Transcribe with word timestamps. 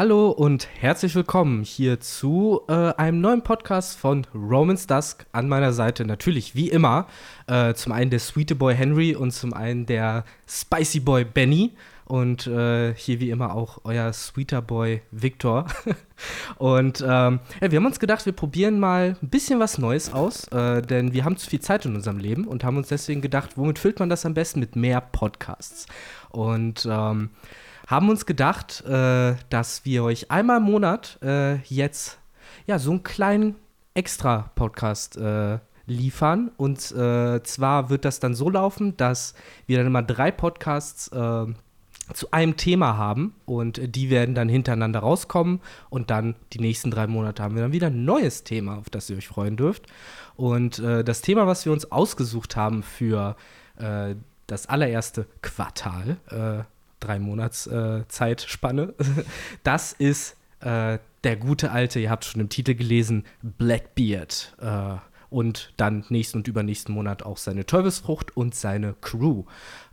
Hallo 0.00 0.30
und 0.30 0.66
herzlich 0.80 1.14
willkommen 1.14 1.62
hier 1.62 2.00
zu 2.00 2.62
äh, 2.68 2.72
einem 2.72 3.20
neuen 3.20 3.42
Podcast 3.42 3.98
von 3.98 4.26
Romans 4.34 4.86
Dusk. 4.86 5.26
An 5.32 5.46
meiner 5.46 5.74
Seite 5.74 6.06
natürlich 6.06 6.54
wie 6.54 6.70
immer 6.70 7.06
äh, 7.46 7.74
zum 7.74 7.92
einen 7.92 8.08
der 8.08 8.18
Sweete 8.18 8.54
Boy 8.54 8.74
Henry 8.74 9.14
und 9.14 9.32
zum 9.32 9.52
einen 9.52 9.84
der 9.84 10.24
Spicy 10.48 11.00
Boy 11.00 11.26
Benny 11.26 11.72
und 12.06 12.46
äh, 12.46 12.94
hier 12.94 13.20
wie 13.20 13.28
immer 13.28 13.54
auch 13.54 13.82
euer 13.84 14.10
Sweeter 14.14 14.62
Boy 14.62 15.02
Victor. 15.10 15.66
und 16.56 17.02
ähm, 17.06 17.40
ja, 17.60 17.70
wir 17.70 17.76
haben 17.76 17.84
uns 17.84 18.00
gedacht, 18.00 18.24
wir 18.24 18.32
probieren 18.32 18.80
mal 18.80 19.18
ein 19.22 19.28
bisschen 19.28 19.60
was 19.60 19.76
Neues 19.76 20.14
aus, 20.14 20.48
äh, 20.48 20.80
denn 20.80 21.12
wir 21.12 21.26
haben 21.26 21.36
zu 21.36 21.50
viel 21.50 21.60
Zeit 21.60 21.84
in 21.84 21.94
unserem 21.94 22.16
Leben 22.16 22.46
und 22.46 22.64
haben 22.64 22.78
uns 22.78 22.88
deswegen 22.88 23.20
gedacht, 23.20 23.50
womit 23.58 23.78
füllt 23.78 23.98
man 23.98 24.08
das 24.08 24.24
am 24.24 24.32
besten 24.32 24.60
mit 24.60 24.76
mehr 24.76 25.02
Podcasts? 25.02 25.84
Und 26.30 26.88
ähm, 26.90 27.28
haben 27.90 28.08
uns 28.08 28.24
gedacht, 28.24 28.84
äh, 28.86 29.34
dass 29.48 29.84
wir 29.84 30.04
euch 30.04 30.30
einmal 30.30 30.58
im 30.58 30.62
Monat 30.62 31.18
äh, 31.22 31.56
jetzt 31.62 32.18
ja 32.66 32.78
so 32.78 32.92
einen 32.92 33.02
kleinen 33.02 33.56
Extra-Podcast 33.94 35.16
äh, 35.16 35.58
liefern. 35.86 36.52
Und 36.56 36.78
äh, 36.92 37.42
zwar 37.42 37.90
wird 37.90 38.04
das 38.04 38.20
dann 38.20 38.34
so 38.34 38.48
laufen, 38.48 38.96
dass 38.96 39.34
wir 39.66 39.78
dann 39.78 39.88
immer 39.88 40.04
drei 40.04 40.30
Podcasts 40.30 41.08
äh, 41.08 41.46
zu 42.14 42.30
einem 42.30 42.56
Thema 42.56 42.96
haben 42.96 43.34
und 43.44 43.80
die 43.94 44.10
werden 44.10 44.34
dann 44.34 44.48
hintereinander 44.48 45.00
rauskommen 45.00 45.60
und 45.90 46.10
dann 46.10 46.34
die 46.52 46.58
nächsten 46.58 46.90
drei 46.90 47.06
Monate 47.06 47.42
haben 47.42 47.54
wir 47.54 47.62
dann 47.62 47.72
wieder 47.72 47.86
ein 47.88 48.04
neues 48.04 48.42
Thema, 48.44 48.78
auf 48.78 48.90
das 48.90 49.10
ihr 49.10 49.16
euch 49.16 49.28
freuen 49.28 49.56
dürft. 49.56 49.86
Und 50.36 50.78
äh, 50.78 51.04
das 51.04 51.22
Thema, 51.22 51.46
was 51.46 51.64
wir 51.64 51.72
uns 51.72 51.90
ausgesucht 51.90 52.56
haben 52.56 52.82
für 52.82 53.36
äh, 53.76 54.14
das 54.46 54.66
allererste 54.66 55.26
Quartal, 55.42 56.16
äh, 56.30 56.64
drei 57.00 57.18
Monats 57.18 57.66
äh, 57.66 58.06
Zeitspanne. 58.08 58.94
Das 59.62 59.92
ist 59.92 60.36
äh, 60.60 60.98
der 61.24 61.36
gute 61.36 61.70
alte, 61.70 62.00
ihr 62.00 62.10
habt 62.10 62.24
schon 62.24 62.40
im 62.40 62.48
Titel 62.48 62.74
gelesen, 62.74 63.24
Blackbeard. 63.42 64.56
Äh, 64.60 64.96
und 65.30 65.72
dann 65.76 66.04
nächsten 66.08 66.38
und 66.38 66.48
übernächsten 66.48 66.94
Monat 66.94 67.22
auch 67.22 67.36
seine 67.36 67.64
Teufelsfrucht 67.64 68.36
und 68.36 68.54
seine 68.54 68.94
Crew. 69.00 69.44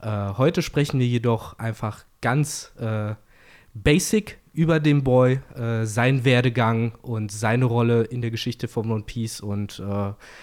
Äh, 0.01 0.33
heute 0.37 0.61
sprechen 0.61 0.99
wir 0.99 1.07
jedoch 1.07 1.59
einfach 1.59 2.03
ganz 2.21 2.73
äh, 2.79 3.13
basic 3.73 4.39
über 4.53 4.79
den 4.79 5.03
Boy, 5.03 5.39
äh, 5.55 5.85
seinen 5.85 6.25
Werdegang 6.25 6.95
und 7.03 7.31
seine 7.31 7.65
Rolle 7.65 8.03
in 8.03 8.21
der 8.21 8.31
Geschichte 8.31 8.67
von 8.67 8.89
One 8.91 9.03
Piece 9.03 9.39
und 9.39 9.81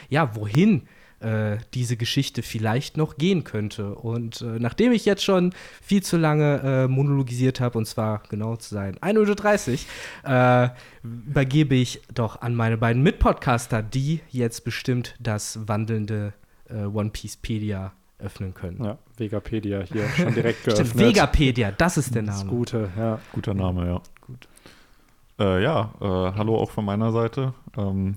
ja, 0.08 0.36
wohin 0.36 0.88
äh, 1.24 1.58
diese 1.72 1.96
Geschichte 1.96 2.42
vielleicht 2.42 2.96
noch 2.96 3.16
gehen 3.16 3.44
könnte. 3.44 3.94
Und 3.94 4.42
äh, 4.42 4.58
nachdem 4.58 4.92
ich 4.92 5.04
jetzt 5.04 5.24
schon 5.24 5.52
viel 5.82 6.02
zu 6.02 6.16
lange 6.16 6.60
äh, 6.62 6.88
monologisiert 6.88 7.60
habe, 7.60 7.78
und 7.78 7.86
zwar 7.86 8.22
genau 8.28 8.56
zu 8.56 8.74
sein, 8.74 8.96
1.30 8.98 9.86
Uhr, 10.24 10.30
äh, 10.30 10.68
übergebe 11.02 11.74
ich 11.74 12.02
doch 12.12 12.42
an 12.42 12.54
meine 12.54 12.76
beiden 12.76 13.02
Mitpodcaster, 13.02 13.82
die 13.82 14.20
jetzt 14.30 14.64
bestimmt 14.64 15.14
das 15.18 15.66
wandelnde 15.66 16.34
äh, 16.68 16.84
One 16.84 17.10
Piecepedia 17.10 17.92
öffnen 18.18 18.54
können. 18.54 18.84
Ja, 18.84 18.98
Vegapedia 19.16 19.82
hier 19.82 20.08
schon 20.10 20.34
direkt 20.34 20.64
geöffnet. 20.64 20.88
Stimmt, 20.88 21.04
Vegapedia, 21.04 21.72
das 21.72 21.96
ist 21.96 22.14
der 22.14 22.22
Name. 22.22 22.38
Das 22.38 22.48
Gute, 22.48 22.90
ja. 22.96 23.18
Guter 23.32 23.54
Name, 23.54 23.86
ja. 23.86 24.00
Gut. 24.20 24.48
Äh, 25.38 25.62
ja, 25.62 25.92
äh, 26.00 26.04
hallo 26.04 26.56
auch 26.56 26.70
von 26.70 26.84
meiner 26.84 27.10
Seite. 27.12 27.54
Ähm, 27.76 28.16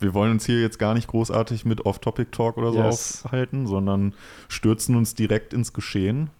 wir 0.00 0.14
wollen 0.14 0.32
uns 0.32 0.46
hier 0.46 0.60
jetzt 0.60 0.78
gar 0.78 0.94
nicht 0.94 1.08
großartig 1.08 1.64
mit 1.64 1.84
Off-Topic-Talk 1.86 2.56
oder 2.56 2.72
so 2.72 2.78
yes. 2.78 3.24
aufhalten, 3.24 3.66
sondern 3.66 4.14
stürzen 4.48 4.96
uns 4.96 5.14
direkt 5.14 5.52
ins 5.52 5.72
Geschehen. 5.72 6.30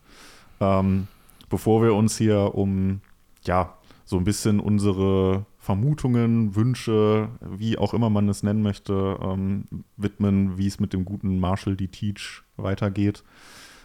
Ähm, 0.61 1.07
bevor 1.49 1.83
wir 1.83 1.95
uns 1.95 2.17
hier 2.17 2.55
um, 2.55 3.01
ja, 3.45 3.75
so 4.05 4.17
ein 4.17 4.25
bisschen 4.25 4.61
unsere 4.61 5.47
Vermutungen, 5.59 6.57
Wünsche, 6.57 7.29
wie 7.41 7.79
auch 7.79 7.95
immer 7.95 8.11
man 8.11 8.29
es 8.29 8.43
nennen 8.43 8.63
möchte, 8.63 9.19
ähm, 9.23 9.65
widmen, 9.97 10.59
wie 10.59 10.67
es 10.67 10.81
mit 10.81 10.93
dem 10.93 11.05
guten 11.05 11.39
Marshall 11.39 11.77
D. 11.77 11.87
Teach 11.87 12.43
weitergeht. 12.57 13.23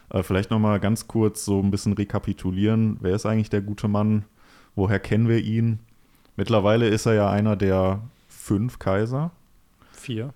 Äh, 0.09 0.23
vielleicht 0.23 0.51
nochmal 0.51 0.79
ganz 0.79 1.07
kurz 1.07 1.45
so 1.45 1.61
ein 1.61 1.71
bisschen 1.71 1.93
rekapitulieren. 1.93 2.97
Wer 3.01 3.15
ist 3.15 3.25
eigentlich 3.25 3.49
der 3.49 3.61
gute 3.61 3.87
Mann? 3.87 4.25
Woher 4.75 4.99
kennen 4.99 5.27
wir 5.27 5.39
ihn? 5.39 5.79
Mittlerweile 6.35 6.87
ist 6.87 7.05
er 7.05 7.13
ja 7.13 7.29
einer 7.29 7.55
der 7.55 8.01
fünf 8.27 8.79
Kaiser. 8.79 9.31
Vier. 10.05 10.33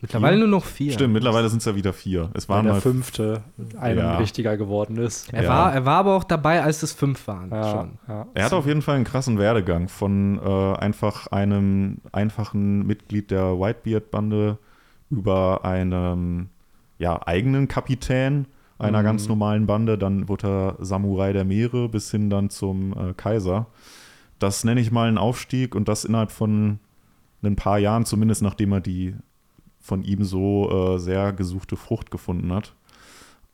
Mittlerweile 0.00 0.36
vier? 0.36 0.46
nur 0.46 0.58
noch 0.58 0.64
vier. 0.64 0.92
Stimmt, 0.92 1.12
mittlerweile 1.12 1.48
sind 1.48 1.58
es 1.58 1.64
ja 1.64 1.74
wieder 1.74 1.92
vier. 1.92 2.30
Es 2.34 2.48
waren 2.48 2.66
Wenn 2.66 2.72
der 2.72 2.80
fünfte 2.80 3.42
ein 3.80 3.98
ja. 3.98 4.16
richtiger 4.18 4.56
geworden 4.56 4.96
ist. 4.96 5.32
Er, 5.32 5.42
ja. 5.42 5.48
war, 5.48 5.74
er 5.74 5.84
war 5.84 5.96
aber 5.96 6.16
auch 6.16 6.22
dabei, 6.22 6.62
als 6.62 6.84
es 6.84 6.92
fünf 6.92 7.26
waren. 7.26 7.50
Ja, 7.50 7.70
schon. 7.70 7.98
Er 8.34 8.44
hat 8.44 8.52
auf 8.52 8.66
jeden 8.66 8.80
Fall 8.80 8.94
einen 8.94 9.04
krassen 9.04 9.38
Werdegang 9.38 9.88
von 9.88 10.38
äh, 10.38 10.78
einfach 10.78 11.26
einem 11.28 11.98
einfachen 12.12 12.86
Mitglied 12.86 13.32
der 13.32 13.58
Whitebeard-Bande 13.58 14.58
über 15.10 15.64
einem 15.64 16.50
ja, 16.98 17.26
eigenen 17.26 17.66
Kapitän 17.66 18.46
einer 18.78 19.00
mhm. 19.00 19.04
ganz 19.04 19.26
normalen 19.26 19.66
Bande. 19.66 19.98
Dann 19.98 20.28
wurde 20.28 20.46
er 20.46 20.76
Samurai 20.78 21.32
der 21.32 21.44
Meere 21.44 21.88
bis 21.88 22.08
hin 22.12 22.30
dann 22.30 22.50
zum 22.50 22.92
äh, 22.92 23.14
Kaiser. 23.14 23.66
Das 24.38 24.62
nenne 24.62 24.80
ich 24.80 24.92
mal 24.92 25.08
einen 25.08 25.18
Aufstieg 25.18 25.74
und 25.74 25.88
das 25.88 26.04
innerhalb 26.04 26.30
von 26.30 26.78
ein 27.42 27.56
paar 27.56 27.78
Jahren, 27.78 28.04
zumindest 28.04 28.42
nachdem 28.42 28.72
er 28.72 28.80
die 28.80 29.14
von 29.80 30.02
ihm 30.02 30.24
so 30.24 30.94
äh, 30.94 30.98
sehr 30.98 31.32
gesuchte 31.32 31.76
Frucht 31.76 32.10
gefunden 32.10 32.52
hat, 32.52 32.74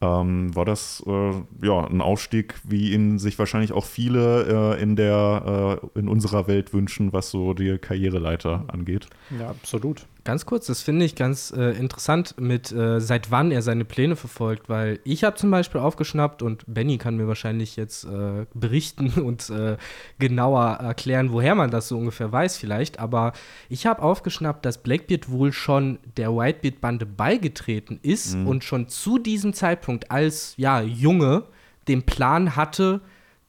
ähm, 0.01 0.55
war 0.55 0.65
das 0.65 1.03
äh, 1.07 1.33
ja 1.63 1.87
ein 1.87 2.01
Aufstieg, 2.01 2.55
wie 2.65 2.93
ihn 2.93 3.19
sich 3.19 3.39
wahrscheinlich 3.39 3.73
auch 3.73 3.85
viele 3.85 4.77
äh, 4.77 4.83
in 4.83 4.97
der 4.97 5.81
äh, 5.95 5.99
in 5.99 6.09
unserer 6.09 6.47
Welt 6.47 6.73
wünschen, 6.73 7.13
was 7.13 7.31
so 7.31 7.55
die 7.55 7.79
Karriereleiter 7.79 8.65
angeht. 8.69 9.07
Ja, 9.39 9.51
absolut. 9.51 10.07
Ganz 10.25 10.47
kurz, 10.47 10.67
das 10.67 10.81
finde 10.81 11.05
ich 11.05 11.17
ganz 11.17 11.53
äh, 11.55 11.73
interessant 11.73 12.37
mit, 12.41 12.73
äh, 12.73 12.99
seit 12.99 13.31
wann 13.31 13.51
er 13.51 13.61
seine 13.61 13.85
Pläne 13.85 14.17
verfolgt, 14.17 14.71
weil 14.71 14.99
ich 15.05 15.23
habe 15.23 15.37
zum 15.37 15.51
Beispiel 15.51 15.83
aufgeschnappt 15.83 16.41
und 16.41 16.65
Benny 16.67 16.97
kann 16.97 17.19
mir 17.19 17.29
wahrscheinlich 17.29 17.77
jetzt 17.77 18.05
äh, 18.05 18.47
berichten 18.55 19.09
und 19.23 19.51
äh, 19.51 19.77
genauer 20.19 20.79
erklären, 20.81 21.31
woher 21.31 21.55
man 21.55 21.71
das 21.71 21.89
so 21.89 21.99
ungefähr 21.99 22.33
weiß 22.33 22.57
vielleicht, 22.57 22.99
aber 22.99 23.35
ich 23.69 23.85
habe 23.85 24.01
aufgeschnappt, 24.01 24.65
dass 24.65 24.79
Blackbeard 24.79 25.31
wohl 25.31 25.53
schon 25.53 25.99
der 26.17 26.35
Whitebeard-Bande 26.35 27.05
beigetreten 27.05 28.01
ist 28.03 28.35
mhm. 28.35 28.47
und 28.47 28.65
schon 28.65 28.89
zu 28.89 29.19
diesem 29.19 29.53
Zeitpunkt 29.53 30.11
als 30.11 30.55
ja, 30.57 30.81
Junge 30.81 31.45
den 31.87 32.05
Plan 32.05 32.57
hatte, 32.57 33.03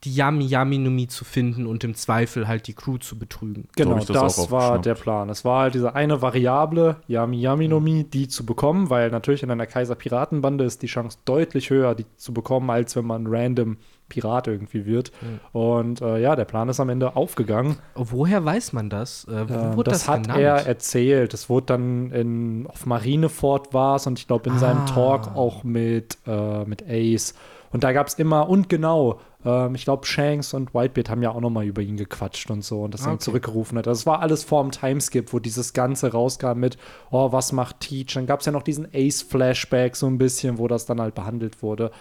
die 0.06 0.14
Yami 0.14 0.46
Yami 0.46 0.78
Nomi 0.78 1.08
zu 1.08 1.26
finden 1.26 1.66
und 1.66 1.84
im 1.84 1.96
Zweifel 1.96 2.48
halt 2.48 2.68
die 2.68 2.74
Crew 2.74 2.98
zu 2.98 3.18
betrügen. 3.18 3.68
Genau, 3.76 3.96
das, 3.96 4.08
das 4.08 4.52
war 4.52 4.80
der 4.80 4.96
Plan. 4.96 5.30
Es 5.30 5.44
war 5.44 5.64
halt 5.64 5.74
diese 5.74 5.96
eine 5.96 6.22
Variable, 6.22 6.98
Yami 7.08 7.42
Yami 7.42 7.68
Nomi, 7.68 8.04
die 8.04 8.28
zu 8.28 8.46
bekommen, 8.46 8.90
weil 8.90 9.10
natürlich 9.10 9.44
in 9.44 9.52
einer 9.52 9.66
Kaiser 9.66 9.96
Piratenbande 9.96 10.64
ist 10.64 10.82
die 10.82 10.88
Chance 10.88 11.18
deutlich 11.26 11.70
höher, 11.70 11.96
die 11.96 12.06
zu 12.18 12.34
bekommen, 12.34 12.70
als 12.70 12.96
wenn 12.96 13.06
man 13.06 13.26
random 13.28 13.78
Pirat 14.08 14.48
irgendwie 14.48 14.86
wird. 14.86 15.12
Mhm. 15.22 15.60
Und 15.60 16.02
äh, 16.02 16.20
ja, 16.20 16.36
der 16.36 16.46
Plan 16.46 16.70
ist 16.70 16.80
am 16.80 16.90
Ende 16.90 17.16
aufgegangen. 17.16 17.78
Woher 17.96 18.46
weiß 18.46 18.74
man 18.74 18.90
das? 18.90 19.26
Äh, 19.26 19.50
wo 19.50 19.82
äh, 19.82 19.84
das, 19.84 20.00
das 20.00 20.08
hat 20.08 20.24
genannt? 20.24 20.42
er 20.42 20.68
erzählt. 20.68 21.34
Das 21.34 21.50
wurde 21.50 21.66
dann 21.68 22.12
in, 22.12 22.68
auf 22.68 22.86
Marineford 22.86 23.74
war 23.74 23.96
es 23.96 24.06
und 24.06 24.20
ich 24.20 24.28
glaube 24.28 24.50
in 24.50 24.58
ah. 24.58 24.60
seinem 24.60 24.86
Talk 24.86 25.36
auch 25.36 25.64
mit, 25.64 26.20
äh, 26.28 26.66
mit 26.66 26.84
Ace. 26.88 27.34
Und 27.76 27.84
da 27.84 27.92
gab 27.92 28.08
es 28.08 28.14
immer, 28.14 28.48
und 28.48 28.70
genau, 28.70 29.20
ähm, 29.44 29.76
ich 29.76 29.84
glaube, 29.84 30.06
Shanks 30.06 30.54
und 30.54 30.74
Whitebeard 30.74 31.10
haben 31.10 31.22
ja 31.22 31.32
auch 31.32 31.42
nochmal 31.42 31.66
über 31.66 31.82
ihn 31.82 31.98
gequatscht 31.98 32.50
und 32.50 32.64
so 32.64 32.84
und 32.84 32.94
das 32.94 33.02
okay. 33.02 33.10
dann 33.10 33.20
zurückgerufen 33.20 33.78
hat. 33.78 33.86
Das 33.86 33.98
also 33.98 34.12
war 34.12 34.22
alles 34.22 34.46
vor 34.46 34.64
dem 34.64 34.72
Timeskip, 34.72 35.34
wo 35.34 35.40
dieses 35.40 35.74
Ganze 35.74 36.14
rauskam 36.14 36.58
mit, 36.58 36.78
oh, 37.12 37.34
was 37.34 37.52
macht 37.52 37.82
Teach? 37.82 38.14
Dann 38.14 38.28
gab 38.28 38.40
es 38.40 38.46
ja 38.46 38.54
noch 38.54 38.64
diesen 38.64 38.88
Ace-Flashback 38.94 39.98
so 39.98 40.08
ein 40.08 40.18
bisschen, 40.18 40.58
wo 40.58 40.70
das 40.70 40.86
dann 40.86 41.02
halt 41.02 41.16
behandelt 41.16 41.62
wurde. 41.62 41.92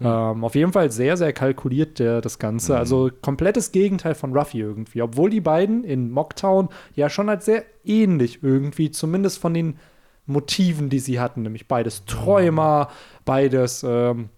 Mhm. 0.00 0.06
Ähm, 0.06 0.44
auf 0.44 0.54
jeden 0.54 0.74
Fall 0.74 0.92
sehr, 0.92 1.16
sehr 1.16 1.32
kalkuliert 1.32 1.98
der, 1.98 2.20
das 2.20 2.38
Ganze. 2.38 2.72
Mhm. 2.74 2.78
Also 2.80 3.10
komplettes 3.22 3.72
Gegenteil 3.72 4.14
von 4.14 4.36
Ruffy 4.36 4.60
irgendwie. 4.60 5.00
Obwohl 5.00 5.30
die 5.30 5.40
beiden 5.40 5.82
in 5.82 6.10
Mocktown 6.10 6.68
ja 6.94 7.08
schon 7.08 7.30
halt 7.30 7.42
sehr 7.42 7.64
ähnlich 7.86 8.42
irgendwie, 8.42 8.90
zumindest 8.90 9.38
von 9.38 9.54
den 9.54 9.78
Motiven, 10.26 10.90
die 10.90 10.98
sie 10.98 11.20
hatten. 11.20 11.40
Nämlich 11.40 11.68
beides 11.68 12.04
Träumer, 12.04 12.88
beides 13.24 13.82
ähm, 13.82 14.28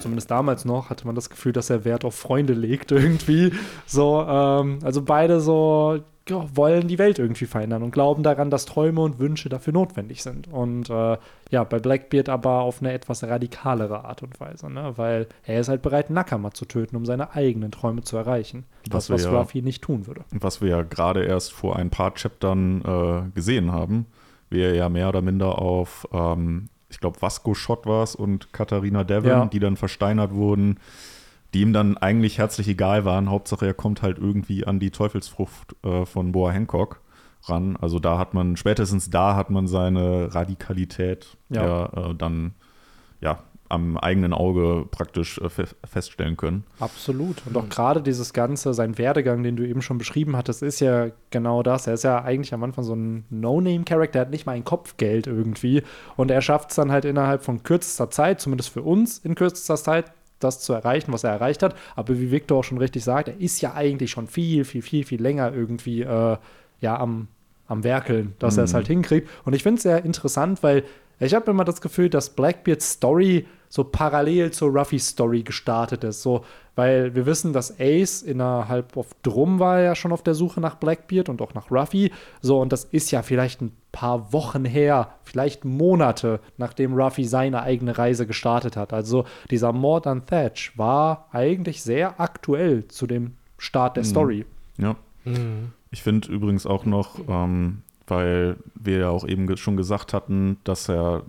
zumindest 0.00 0.30
damals 0.30 0.64
noch, 0.64 0.90
hatte 0.90 1.06
man 1.06 1.14
das 1.14 1.30
Gefühl, 1.30 1.52
dass 1.52 1.70
er 1.70 1.84
Wert 1.84 2.04
auf 2.04 2.14
Freunde 2.14 2.54
legt 2.54 2.92
irgendwie. 2.92 3.52
So, 3.86 4.24
ähm, 4.28 4.78
also 4.82 5.02
beide 5.02 5.40
so 5.40 6.00
ja, 6.28 6.46
wollen 6.54 6.88
die 6.88 6.98
Welt 6.98 7.18
irgendwie 7.18 7.44
verändern 7.44 7.82
und 7.82 7.90
glauben 7.90 8.22
daran, 8.22 8.48
dass 8.48 8.64
Träume 8.64 9.02
und 9.02 9.18
Wünsche 9.18 9.48
dafür 9.48 9.74
notwendig 9.74 10.22
sind. 10.22 10.50
Und 10.50 10.88
äh, 10.88 11.18
ja, 11.50 11.64
bei 11.64 11.78
Blackbeard 11.78 12.28
aber 12.28 12.60
auf 12.60 12.80
eine 12.80 12.92
etwas 12.92 13.22
radikalere 13.24 14.04
Art 14.04 14.22
und 14.22 14.40
Weise, 14.40 14.70
ne? 14.70 14.94
weil 14.96 15.28
er 15.44 15.60
ist 15.60 15.68
halt 15.68 15.82
bereit, 15.82 16.10
Nakama 16.10 16.52
zu 16.52 16.64
töten, 16.64 16.96
um 16.96 17.04
seine 17.04 17.34
eigenen 17.34 17.70
Träume 17.72 18.02
zu 18.02 18.16
erreichen. 18.16 18.64
Was 18.90 19.08
das, 19.08 19.10
was 19.10 19.24
ja, 19.24 19.38
Ruffy 19.38 19.60
nicht 19.60 19.82
tun 19.82 20.06
würde. 20.06 20.24
Was 20.30 20.62
wir 20.62 20.70
ja 20.70 20.82
gerade 20.82 21.24
erst 21.24 21.52
vor 21.52 21.76
ein 21.76 21.90
paar 21.90 22.14
Chaptern 22.14 22.82
äh, 22.82 23.30
gesehen 23.34 23.72
haben, 23.72 24.06
wie 24.48 24.62
er 24.62 24.74
ja 24.74 24.88
mehr 24.88 25.10
oder 25.10 25.20
minder 25.20 25.58
auf 25.58 26.08
ähm, 26.12 26.68
ich 26.94 27.00
glaube, 27.00 27.20
Vasco 27.20 27.54
Schott 27.54 27.86
war 27.86 28.02
es 28.04 28.14
und 28.14 28.52
Katharina 28.52 29.04
Devon, 29.04 29.28
ja. 29.28 29.46
die 29.46 29.58
dann 29.58 29.76
versteinert 29.76 30.32
wurden, 30.32 30.78
die 31.52 31.60
ihm 31.60 31.72
dann 31.72 31.96
eigentlich 31.98 32.38
herzlich 32.38 32.68
egal 32.68 33.04
waren. 33.04 33.30
Hauptsache, 33.30 33.66
er 33.66 33.74
kommt 33.74 34.02
halt 34.02 34.18
irgendwie 34.18 34.64
an 34.64 34.78
die 34.78 34.90
Teufelsfrucht 34.90 35.76
äh, 35.84 36.06
von 36.06 36.32
Boa 36.32 36.52
Hancock 36.52 37.00
ran. 37.42 37.76
Also 37.76 37.98
da 37.98 38.16
hat 38.16 38.32
man, 38.32 38.56
spätestens 38.56 39.10
da 39.10 39.34
hat 39.36 39.50
man 39.50 39.66
seine 39.66 40.34
Radikalität 40.34 41.36
ja. 41.48 41.66
ja 41.66 42.10
äh, 42.10 42.14
dann 42.14 42.54
ja, 43.20 43.40
am 43.68 43.96
eigenen 43.96 44.32
Auge 44.32 44.86
praktisch 44.90 45.38
äh, 45.38 45.48
feststellen 45.86 46.36
können. 46.36 46.64
Absolut. 46.80 47.42
Und 47.46 47.56
auch 47.56 47.68
gerade 47.68 48.02
dieses 48.02 48.32
Ganze, 48.32 48.74
sein 48.74 48.98
Werdegang, 48.98 49.42
den 49.42 49.56
du 49.56 49.66
eben 49.66 49.82
schon 49.82 49.98
beschrieben 49.98 50.36
hattest, 50.36 50.62
ist 50.62 50.80
ja 50.80 51.08
genau 51.30 51.62
das. 51.62 51.86
Er 51.86 51.94
ist 51.94 52.04
ja 52.04 52.22
eigentlich 52.22 52.52
am 52.52 52.62
Anfang 52.62 52.84
so 52.84 52.94
ein 52.94 53.24
No-Name-Charakter, 53.30 54.20
hat 54.20 54.30
nicht 54.30 54.46
mal 54.46 54.52
ein 54.52 54.64
Kopfgeld 54.64 55.26
irgendwie. 55.26 55.82
Und 56.16 56.30
er 56.30 56.42
schafft 56.42 56.70
es 56.70 56.76
dann 56.76 56.92
halt 56.92 57.04
innerhalb 57.04 57.42
von 57.42 57.62
kürzester 57.62 58.10
Zeit, 58.10 58.40
zumindest 58.40 58.70
für 58.70 58.82
uns 58.82 59.18
in 59.18 59.34
kürzester 59.34 59.76
Zeit, 59.76 60.12
das 60.40 60.60
zu 60.60 60.72
erreichen, 60.72 61.12
was 61.12 61.24
er 61.24 61.30
erreicht 61.30 61.62
hat. 61.62 61.74
Aber 61.96 62.18
wie 62.18 62.30
Victor 62.30 62.58
auch 62.58 62.64
schon 62.64 62.78
richtig 62.78 63.02
sagt, 63.02 63.28
er 63.28 63.40
ist 63.40 63.60
ja 63.62 63.74
eigentlich 63.74 64.10
schon 64.10 64.26
viel, 64.26 64.64
viel, 64.64 64.82
viel, 64.82 65.04
viel 65.04 65.22
länger 65.22 65.52
irgendwie 65.54 66.02
äh, 66.02 66.36
ja, 66.80 66.98
am, 66.98 67.28
am 67.66 67.82
Werkeln, 67.82 68.34
dass 68.38 68.54
mhm. 68.54 68.60
er 68.60 68.64
es 68.64 68.74
halt 68.74 68.86
hinkriegt. 68.86 69.28
Und 69.44 69.54
ich 69.54 69.62
finde 69.62 69.78
es 69.78 69.82
sehr 69.82 70.04
interessant, 70.04 70.62
weil 70.62 70.84
ich 71.20 71.34
habe 71.34 71.50
immer 71.50 71.64
das 71.64 71.80
Gefühl, 71.80 72.10
dass 72.10 72.30
Blackbeards 72.30 72.92
Story 72.92 73.46
so 73.68 73.82
parallel 73.82 74.52
zur 74.52 74.70
Ruffys 74.70 75.08
Story 75.08 75.42
gestartet 75.42 76.04
ist. 76.04 76.22
So, 76.22 76.44
weil 76.76 77.14
wir 77.16 77.26
wissen, 77.26 77.52
dass 77.52 77.80
Ace 77.80 78.22
innerhalb 78.22 78.96
auf 78.96 79.08
Drum 79.22 79.58
war 79.58 79.80
ja 79.80 79.96
schon 79.96 80.12
auf 80.12 80.22
der 80.22 80.34
Suche 80.34 80.60
nach 80.60 80.76
Blackbeard 80.76 81.28
und 81.28 81.42
auch 81.42 81.54
nach 81.54 81.72
Ruffy. 81.72 82.12
So, 82.40 82.60
und 82.60 82.72
das 82.72 82.84
ist 82.84 83.10
ja 83.10 83.22
vielleicht 83.22 83.62
ein 83.62 83.72
paar 83.90 84.32
Wochen 84.32 84.64
her, 84.64 85.14
vielleicht 85.24 85.64
Monate, 85.64 86.38
nachdem 86.56 86.94
Ruffy 86.94 87.24
seine 87.24 87.62
eigene 87.62 87.98
Reise 87.98 88.28
gestartet 88.28 88.76
hat. 88.76 88.92
Also 88.92 89.24
dieser 89.50 89.72
Mord 89.72 90.06
an 90.06 90.24
Thatch 90.24 90.78
war 90.78 91.28
eigentlich 91.32 91.82
sehr 91.82 92.20
aktuell 92.20 92.86
zu 92.86 93.08
dem 93.08 93.32
Start 93.58 93.96
der 93.96 94.04
mhm. 94.04 94.08
Story. 94.08 94.46
Ja. 94.78 94.94
Mhm. 95.24 95.72
Ich 95.90 96.02
finde 96.02 96.30
übrigens 96.30 96.64
auch 96.64 96.84
noch, 96.84 97.18
ähm, 97.28 97.82
weil 98.06 98.56
wir 98.74 98.98
ja 98.98 99.08
auch 99.08 99.26
eben 99.26 99.56
schon 99.56 99.76
gesagt 99.76 100.12
hatten, 100.12 100.58
dass 100.64 100.88
er 100.88 101.22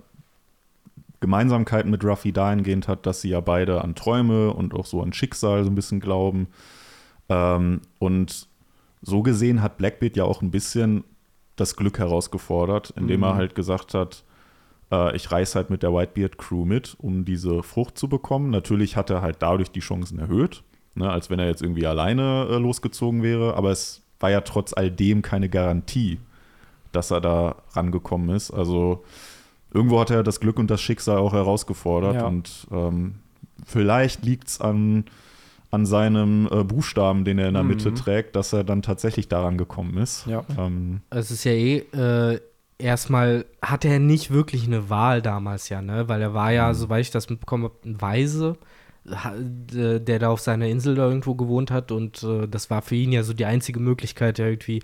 Gemeinsamkeiten 1.20 1.90
mit 1.90 2.04
Ruffy 2.04 2.32
dahingehend 2.32 2.88
hat, 2.88 3.06
dass 3.06 3.20
sie 3.20 3.30
ja 3.30 3.40
beide 3.40 3.82
an 3.82 3.94
Träume 3.94 4.52
und 4.52 4.74
auch 4.74 4.86
so 4.86 5.02
an 5.02 5.12
Schicksal 5.12 5.64
so 5.64 5.70
ein 5.70 5.74
bisschen 5.74 6.00
glauben. 6.00 6.48
Ähm, 7.28 7.80
und 7.98 8.46
so 9.02 9.22
gesehen 9.22 9.62
hat 9.62 9.78
Blackbeard 9.78 10.16
ja 10.16 10.24
auch 10.24 10.42
ein 10.42 10.50
bisschen 10.50 11.04
das 11.56 11.76
Glück 11.76 11.98
herausgefordert, 11.98 12.92
indem 12.96 13.20
mhm. 13.20 13.24
er 13.24 13.34
halt 13.34 13.54
gesagt 13.54 13.94
hat, 13.94 14.24
äh, 14.92 15.16
ich 15.16 15.30
reise 15.32 15.56
halt 15.56 15.70
mit 15.70 15.82
der 15.82 15.92
Whitebeard 15.92 16.38
Crew 16.38 16.64
mit, 16.64 16.96
um 16.98 17.24
diese 17.24 17.62
Frucht 17.62 17.98
zu 17.98 18.08
bekommen. 18.08 18.50
Natürlich 18.50 18.96
hat 18.96 19.10
er 19.10 19.22
halt 19.22 19.36
dadurch 19.40 19.70
die 19.70 19.80
Chancen 19.80 20.18
erhöht, 20.18 20.62
ne, 20.94 21.10
als 21.10 21.30
wenn 21.30 21.38
er 21.38 21.46
jetzt 21.46 21.62
irgendwie 21.62 21.86
alleine 21.86 22.46
äh, 22.50 22.58
losgezogen 22.58 23.22
wäre, 23.22 23.54
aber 23.54 23.70
es 23.70 24.02
war 24.20 24.30
ja 24.30 24.42
trotz 24.42 24.72
all 24.74 24.90
dem 24.90 25.22
keine 25.22 25.48
Garantie, 25.48 26.18
dass 26.96 27.10
er 27.10 27.20
da 27.20 27.56
rangekommen 27.72 28.34
ist. 28.34 28.50
Also 28.50 29.04
irgendwo 29.72 30.00
hat 30.00 30.10
er 30.10 30.22
das 30.22 30.40
Glück 30.40 30.58
und 30.58 30.70
das 30.70 30.80
Schicksal 30.80 31.18
auch 31.18 31.32
herausgefordert 31.32 32.16
ja. 32.16 32.26
und 32.26 32.66
ähm, 32.72 33.16
vielleicht 33.64 34.24
liegt 34.24 34.48
es 34.48 34.60
an, 34.60 35.04
an 35.70 35.86
seinem 35.86 36.48
äh, 36.50 36.64
Buchstaben, 36.64 37.24
den 37.24 37.38
er 37.38 37.48
in 37.48 37.54
der 37.54 37.62
mhm. 37.62 37.70
Mitte 37.70 37.94
trägt, 37.94 38.34
dass 38.36 38.52
er 38.52 38.64
dann 38.64 38.82
tatsächlich 38.82 39.28
daran 39.28 39.58
gekommen 39.58 39.98
ist. 39.98 40.26
Ja. 40.26 40.44
Ähm, 40.58 41.02
es 41.10 41.30
ist 41.30 41.44
ja 41.44 41.52
eh 41.52 41.78
äh, 41.78 42.40
erstmal 42.78 43.44
hatte 43.62 43.88
er 43.88 43.98
nicht 43.98 44.30
wirklich 44.30 44.66
eine 44.66 44.90
Wahl 44.90 45.22
damals 45.22 45.68
ja, 45.68 45.82
ne? 45.82 46.08
Weil 46.08 46.22
er 46.22 46.34
war 46.34 46.52
ja, 46.52 46.68
mhm. 46.68 46.74
soweit 46.74 47.02
ich 47.02 47.10
das 47.10 47.28
mitbekommen 47.28 47.64
habe, 47.64 47.74
ein 47.84 48.00
Weise, 48.00 48.56
der 49.04 50.18
da 50.18 50.28
auf 50.30 50.40
seiner 50.40 50.66
Insel 50.66 50.96
da 50.96 51.06
irgendwo 51.06 51.34
gewohnt 51.34 51.70
hat 51.70 51.92
und 51.92 52.22
äh, 52.24 52.48
das 52.48 52.70
war 52.70 52.82
für 52.82 52.96
ihn 52.96 53.12
ja 53.12 53.22
so 53.22 53.34
die 53.34 53.44
einzige 53.44 53.78
Möglichkeit, 53.78 54.38
ja 54.38 54.46
irgendwie 54.46 54.82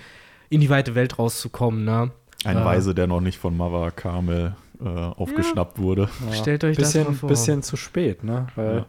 in 0.52 0.60
die 0.60 0.69
weite 0.69 0.94
Welt 0.94 1.19
rauszukommen, 1.19 1.84
ne? 1.84 2.10
Ein 2.44 2.58
äh, 2.58 2.64
Weise, 2.64 2.94
der 2.94 3.06
noch 3.06 3.20
nicht 3.20 3.38
von 3.38 3.56
Mava 3.56 3.90
Kamel 3.90 4.54
äh, 4.84 4.87
aufgeschnappt 4.87 5.78
ja. 5.78 5.84
wurde. 5.84 6.08
Ja. 6.26 6.34
Stellt 6.34 6.62
euch 6.64 6.76
bisschen, 6.76 7.04
das 7.04 7.12
mal 7.12 7.19
vor. 7.19 7.28
Bisschen 7.31 7.62
zu 7.62 7.76
spät, 7.76 8.22
ne? 8.22 8.49
Weil 8.54 8.76
ja. 8.76 8.87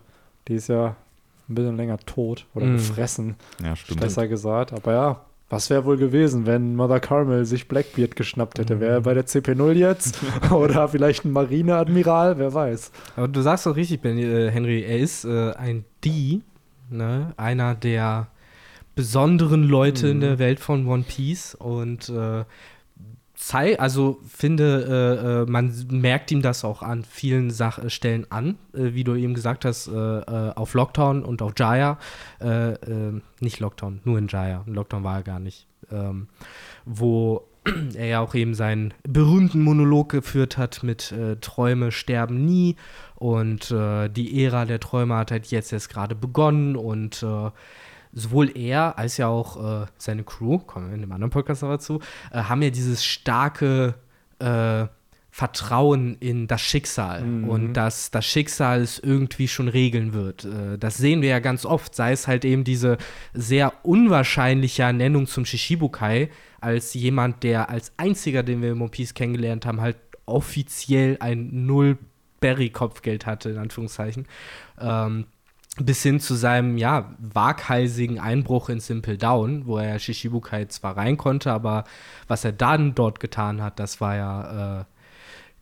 die 0.50 0.56
ist 0.56 0.68
ja 0.68 0.98
ein 1.48 1.56
bisschen 1.56 1.78
länger 1.78 2.00
tot 2.00 2.48
oder 2.54 2.66
mm. 2.66 2.74
gefressen. 2.74 3.36
Ja, 3.64 3.78
stimmt. 3.78 4.02
Besser 4.02 4.28
gesagt. 4.28 4.74
Aber 4.74 4.92
ja, 4.92 5.22
was 5.50 5.70
wäre 5.70 5.86
wohl 5.86 5.96
gewesen, 5.96 6.46
wenn 6.46 6.76
Mother 6.76 7.00
Carmel 7.00 7.46
sich 7.46 7.70
Blackbeard 7.70 8.18
geschnappt 8.18 8.60
hätte? 8.60 8.82
Wäre 8.82 8.96
er 8.96 9.02
bei 9.02 9.14
der 9.14 9.26
CP0 9.26 9.72
jetzt? 9.74 10.20
Oder 10.52 10.90
vielleicht 10.90 11.24
ein 11.24 11.32
Marineadmiral? 11.32 12.38
Wer 12.40 12.54
weiß. 12.54 12.92
Aber 13.16 13.30
du 13.30 13.42
sagst 13.42 13.66
doch 13.66 13.76
richtig, 13.78 14.04
äh, 14.04 14.52
Henry, 14.52 14.82
er 14.82 15.00
ist 15.00 15.24
äh, 15.24 15.54
ein 15.54 15.86
D, 16.04 16.42
ne? 16.90 17.34
einer 17.38 17.76
der 17.76 18.28
besonderen 18.96 19.64
Leute 19.64 20.06
mhm. 20.06 20.12
in 20.12 20.20
der 20.22 20.40
Welt 20.40 20.60
von 20.60 20.88
One 20.88 21.04
Piece 21.08 21.56
und 21.56 22.10
äh, 22.10 22.44
Zei 23.44 23.78
also 23.78 24.22
finde, 24.26 24.86
äh, 24.88 25.42
äh, 25.42 25.52
man 25.52 25.74
merkt 25.90 26.32
ihm 26.32 26.42
das 26.42 26.64
auch 26.64 26.82
an 26.82 27.04
vielen 27.04 27.52
Sach 27.52 27.78
äh, 27.78 27.90
Stellen 27.90 28.26
an, 28.32 28.58
äh, 28.74 28.94
wie 28.94 29.04
du 29.04 29.16
eben 29.16 29.34
gesagt 29.34 29.66
hast, 29.66 29.90
äh, 29.90 29.92
äh, 29.92 30.54
auf 30.54 30.74
Lockdown 30.74 31.26
und 31.26 31.42
auf 31.42 31.52
Jaya. 31.58 31.98
nicht 33.42 33.60
Lockdown, 33.60 34.00
nur 34.06 34.18
in 34.18 34.28
Jaya. 34.30 34.64
Lockdown 34.66 35.04
war 35.04 35.18
er 35.18 35.24
gar 35.24 35.40
nicht. 35.40 35.68
Ähm, 35.92 36.28
wo 36.86 37.46
er 37.96 38.06
ja 38.06 38.20
auch 38.22 38.34
eben 38.34 38.54
seinen 38.54 38.94
berühmten 39.04 39.62
Monolog 39.62 40.10
geführt 40.10 40.58
hat 40.58 40.82
mit 40.84 41.14
Träume 41.42 41.92
sterben 41.92 42.46
nie 42.46 42.78
und 43.16 43.72
die 43.72 44.44
Ära 44.44 44.66
der 44.66 44.80
Träume 44.80 45.16
hat 45.16 45.32
halt 45.32 45.48
jetzt 45.48 45.72
erst 45.74 45.90
gerade 45.90 46.16
begonnen 46.16 46.76
und 46.76 47.26
sowohl 48.14 48.56
er 48.58 48.98
als 48.98 49.18
ja 49.18 49.28
auch 49.28 49.84
äh, 49.84 49.86
seine 49.98 50.24
Crew, 50.24 50.60
kommen 50.60 50.88
wir 50.88 50.96
in 50.96 51.02
dem 51.02 51.12
anderen 51.12 51.32
Podcast 51.32 51.64
noch 51.64 51.70
dazu, 51.70 52.00
äh, 52.32 52.44
haben 52.44 52.62
ja 52.62 52.70
dieses 52.70 53.04
starke 53.04 53.96
äh, 54.40 54.86
Vertrauen 55.32 56.16
in 56.20 56.46
das 56.46 56.62
Schicksal 56.62 57.24
mhm. 57.24 57.50
und 57.50 57.74
dass 57.74 58.12
das 58.12 58.24
Schicksal 58.24 58.82
es 58.82 59.00
irgendwie 59.00 59.48
schon 59.48 59.68
regeln 59.68 60.14
wird. 60.14 60.46
Äh, 60.46 60.78
das 60.78 60.98
sehen 60.98 61.24
wir 61.24 61.30
ja 61.30 61.40
ganz 61.40 61.66
oft, 61.66 61.96
sei 61.96 62.12
es 62.12 62.28
halt 62.28 62.46
eben 62.46 62.64
diese 62.64 63.00
sehr 63.34 63.74
unwahrscheinliche 63.82 64.84
Ernennung 64.84 65.26
zum 65.26 65.44
Shishibukai 65.44 66.30
als 66.62 66.94
jemand, 66.94 67.42
der 67.42 67.72
als 67.72 67.94
einziger, 67.98 68.44
den 68.44 68.62
wir 68.62 68.74
im 68.74 68.82
One 68.84 68.92
Piece 68.92 69.16
kennengelernt 69.16 69.66
haben, 69.66 69.82
halt 69.82 69.98
offiziell 70.28 71.18
ein 71.20 71.66
Null-Berry-Kopfgeld 71.66 73.26
hatte, 73.26 73.50
in 73.50 73.58
Anführungszeichen. 73.58 74.28
Ähm, 74.80 75.26
bis 75.78 76.04
hin 76.04 76.20
zu 76.20 76.36
seinem, 76.36 76.78
ja, 76.78 77.16
waghalsigen 77.20 78.20
Einbruch 78.20 78.70
in 78.70 78.80
Simple 78.80 79.18
Down, 79.18 79.66
wo 79.66 79.78
er 79.78 79.98
Shishibukai 79.98 80.66
zwar 80.66 80.98
rein 80.98 81.18
konnte, 81.18 81.52
aber 81.52 81.84
was 82.28 82.46
er 82.46 82.52
dann 82.52 82.94
dort 82.94 83.20
getan 83.20 83.62
hat, 83.62 83.80
das 83.80 84.00
war 84.00 84.16
ja 84.16 84.82
äh, 84.82 84.86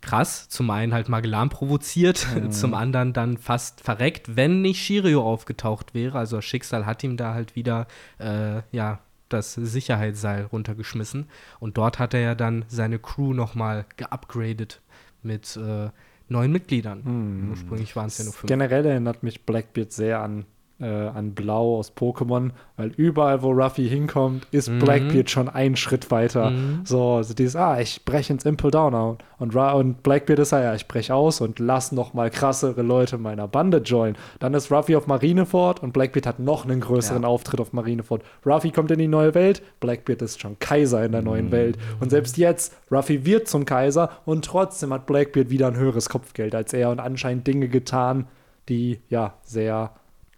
krass. 0.02 0.50
Zum 0.50 0.70
einen 0.70 0.94
halt 0.94 1.08
Magellan 1.08 1.50
provoziert, 1.50 2.28
mhm. 2.36 2.52
zum 2.52 2.74
anderen 2.74 3.14
dann 3.14 3.38
fast 3.38 3.82
verreckt, 3.82 4.36
wenn 4.36 4.62
nicht 4.62 4.84
Shirio 4.84 5.24
aufgetaucht 5.24 5.94
wäre. 5.94 6.18
Also 6.18 6.38
das 6.38 6.46
Schicksal 6.46 6.86
hat 6.86 7.04
ihm 7.04 7.16
da 7.16 7.34
halt 7.34 7.56
wieder, 7.56 7.88
äh, 8.20 8.62
ja, 8.72 9.00
das 9.30 9.54
Sicherheitsseil 9.54 10.44
runtergeschmissen. 10.44 11.30
Und 11.60 11.78
dort 11.78 12.00
hat 12.00 12.14
er 12.14 12.20
ja 12.20 12.36
dann 12.36 12.66
seine 12.68 13.00
Crew 13.00 13.34
nochmal 13.34 13.86
geupgradet 13.96 14.82
mit 15.24 15.56
äh, 15.56 15.90
neun 16.32 16.52
Mitgliedern. 16.52 17.02
Mhm. 17.04 17.50
Ursprünglich 17.52 17.96
waren 17.96 18.08
es 18.08 18.18
ja 18.18 18.24
nur 18.24 18.34
fünf. 18.34 18.48
Generell 18.48 18.86
erinnert 18.86 19.22
mich 19.24 19.46
Blackbeard 19.46 19.92
sehr 19.92 20.22
an 20.22 20.46
äh, 20.82 20.86
an 20.86 21.34
Blau 21.34 21.78
aus 21.78 21.96
Pokémon, 21.96 22.52
weil 22.78 22.92
überall, 22.98 23.42
wo 23.44 23.52
Ruffy 23.52 23.88
hinkommt, 23.88 24.48
ist 24.52 24.70
mhm. 24.70 24.80
Blackbeard 24.80 25.30
schon 25.30 25.50
einen 25.50 25.76
Schritt 25.76 26.12
weiter. 26.12 26.50
Mhm. 26.50 26.82
So, 26.84 27.14
also 27.14 27.34
dieses, 27.34 27.56
ah, 27.56 27.80
ich 27.80 28.04
breche 28.04 28.34
ins 28.34 28.46
Impel 28.46 28.72
Down 28.72 28.94
und, 28.94 29.24
und, 29.38 29.56
und 29.56 30.04
Blackbeard 30.04 30.40
ist 30.40 30.52
ja, 30.52 30.74
ich 30.74 30.88
breche 30.88 31.14
aus 31.14 31.42
und 31.42 31.60
lass 31.60 31.92
noch 31.92 32.14
mal 32.14 32.30
krassere 32.30 32.82
Leute 32.82 33.18
meiner 33.18 33.48
Bande 33.48 33.78
joinen. 33.78 34.18
Dann 34.40 34.54
ist 34.54 34.72
Ruffy 34.72 34.96
auf 34.96 35.08
Marineford 35.08 35.84
und 35.84 35.94
Blackbeard 35.94 36.26
hat 36.26 36.40
noch 36.40 36.66
einen 36.66 36.82
größeren 36.82 37.24
ja. 37.24 37.28
Auftritt 37.28 37.60
auf 37.60 37.74
Marineford. 37.74 38.24
Ruffy 38.46 38.72
kommt 38.72 38.92
in 38.92 39.00
die 39.00 39.08
neue 39.08 39.36
Welt, 39.36 39.62
Blackbeard 39.80 40.22
ist 40.22 40.42
schon 40.42 40.58
Kaiser 40.60 41.06
in 41.06 41.12
der 41.12 41.22
neuen 41.22 41.48
mhm. 41.48 41.52
Welt. 41.52 41.78
Und 42.00 42.10
selbst 42.10 42.38
jetzt, 42.38 42.76
Ruffy 42.92 43.26
wird 43.26 43.48
zum 43.48 43.66
Kaiser 43.66 44.10
und 44.26 44.46
trotzdem 44.46 44.94
hat 44.94 45.06
Blackbeard 45.06 45.50
wieder 45.50 45.68
ein 45.68 45.78
höheres 45.78 46.10
Kopfgeld 46.10 46.56
als 46.56 46.74
er 46.74 46.90
und 46.90 47.00
anscheinend 47.00 47.46
Dinge 47.48 47.68
getan, 47.68 48.28
die 48.70 49.00
ja 49.10 49.36
sehr 49.44 49.92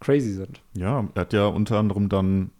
crazy 0.04 0.32
sind. 0.32 0.60
Ja, 0.74 1.08
er 1.14 1.20
hat 1.20 1.32
ja 1.32 1.46
unter 1.46 1.78
anderem 1.78 2.08
dann 2.08 2.50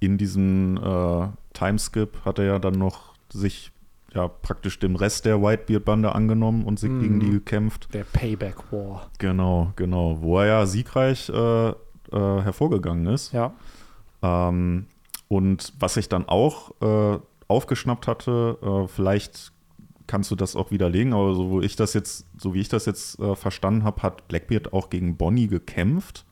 in 0.00 0.18
diesem 0.18 0.76
äh, 0.78 1.28
Timeskip 1.52 2.24
hat 2.24 2.38
er 2.38 2.44
ja 2.44 2.58
dann 2.58 2.74
noch 2.74 3.14
sich 3.32 3.72
ja 4.14 4.28
praktisch 4.28 4.78
dem 4.78 4.96
Rest 4.96 5.24
der 5.24 5.42
Whitebeard-Bande 5.42 6.14
angenommen 6.14 6.64
und 6.64 6.78
sich 6.78 6.90
mm. 6.90 7.00
gegen 7.00 7.20
die 7.20 7.30
gekämpft. 7.30 7.88
Der 7.94 8.04
Payback 8.04 8.72
War. 8.72 9.10
Genau, 9.18 9.72
genau. 9.76 10.18
Wo 10.20 10.38
er 10.38 10.46
ja 10.46 10.66
siegreich 10.66 11.28
äh, 11.28 11.68
äh, 11.70 11.74
hervorgegangen 12.10 13.06
ist. 13.06 13.32
Ja. 13.32 13.54
Ähm, 14.22 14.86
und 15.28 15.72
was 15.78 15.96
ich 15.96 16.08
dann 16.08 16.28
auch 16.28 16.72
äh, 16.82 17.18
aufgeschnappt 17.48 18.06
hatte, 18.06 18.58
äh, 18.62 18.88
vielleicht 18.88 19.52
kannst 20.06 20.30
du 20.30 20.36
das 20.36 20.56
auch 20.56 20.70
widerlegen, 20.70 21.14
aber 21.14 21.34
so, 21.34 21.50
wo 21.50 21.60
ich 21.60 21.76
das 21.76 21.94
jetzt, 21.94 22.26
so 22.36 22.52
wie 22.54 22.60
ich 22.60 22.68
das 22.68 22.86
jetzt 22.86 23.18
äh, 23.18 23.34
verstanden 23.34 23.84
habe, 23.84 24.02
hat 24.02 24.28
Blackbeard 24.28 24.72
auch 24.72 24.90
gegen 24.90 25.16
Bonnie 25.16 25.46
gekämpft 25.46 26.26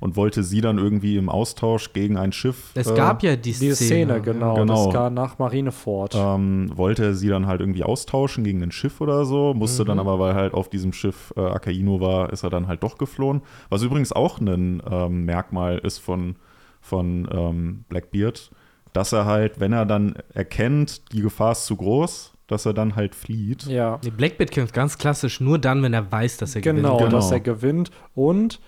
und 0.00 0.16
wollte 0.16 0.42
sie 0.42 0.60
dann 0.60 0.78
irgendwie 0.78 1.16
im 1.16 1.28
Austausch 1.28 1.92
gegen 1.92 2.16
ein 2.18 2.32
Schiff. 2.32 2.70
Es 2.74 2.94
gab 2.94 3.22
ja 3.22 3.34
die 3.36 3.52
Diese 3.52 3.74
Szene, 3.76 4.20
genau, 4.20 4.54
Genau. 4.56 4.86
Das 4.86 4.94
war 4.94 5.10
nach 5.10 5.38
Marineford. 5.38 6.14
ähm, 6.14 6.70
wollte 6.74 7.04
er 7.04 7.14
sie 7.14 7.28
dann 7.28 7.46
halt 7.46 7.60
irgendwie 7.60 7.82
austauschen 7.82 8.44
gegen 8.44 8.62
ein 8.62 8.72
Schiff 8.72 9.00
oder 9.00 9.24
so, 9.24 9.54
musste 9.54 9.82
Mhm. 9.82 9.86
dann 9.88 9.98
aber, 10.00 10.18
weil 10.18 10.34
halt 10.34 10.52
auf 10.54 10.68
diesem 10.68 10.92
Schiff 10.92 11.32
äh, 11.36 11.40
Akaino 11.40 12.00
war, 12.00 12.32
ist 12.32 12.42
er 12.42 12.50
dann 12.50 12.66
halt 12.68 12.82
doch 12.82 12.98
geflohen. 12.98 13.42
Was 13.70 13.82
übrigens 13.82 14.12
auch 14.12 14.38
ein 14.40 14.82
ähm, 14.90 15.24
Merkmal 15.24 15.78
ist 15.78 15.98
von, 15.98 16.36
von 16.80 17.28
ähm, 17.32 17.84
Blackbeard, 17.88 18.50
dass 18.92 19.12
er 19.12 19.24
halt, 19.26 19.60
wenn 19.60 19.72
er 19.72 19.86
dann 19.86 20.14
erkennt, 20.32 21.12
die 21.12 21.20
Gefahr 21.22 21.52
ist 21.52 21.66
zu 21.66 21.76
groß, 21.76 22.32
dass 22.46 22.64
er 22.64 22.74
dann 22.74 22.94
halt 22.96 23.14
flieht. 23.14 23.64
ja. 23.66 23.98
Nee, 24.04 24.10
Blackbeard 24.10 24.50
kämpft 24.52 24.72
ganz 24.72 24.98
klassisch 24.98 25.40
nur 25.40 25.58
dann, 25.58 25.82
wenn 25.82 25.92
er 25.94 26.10
weiß, 26.12 26.36
dass 26.36 26.54
er 26.54 26.60
Genau, 26.60 26.96
gewinnt. 26.96 26.98
Genau. 27.10 27.16
dass 27.16 27.32
er 27.32 27.40
gewinnt. 27.40 27.90
Und 28.14 28.60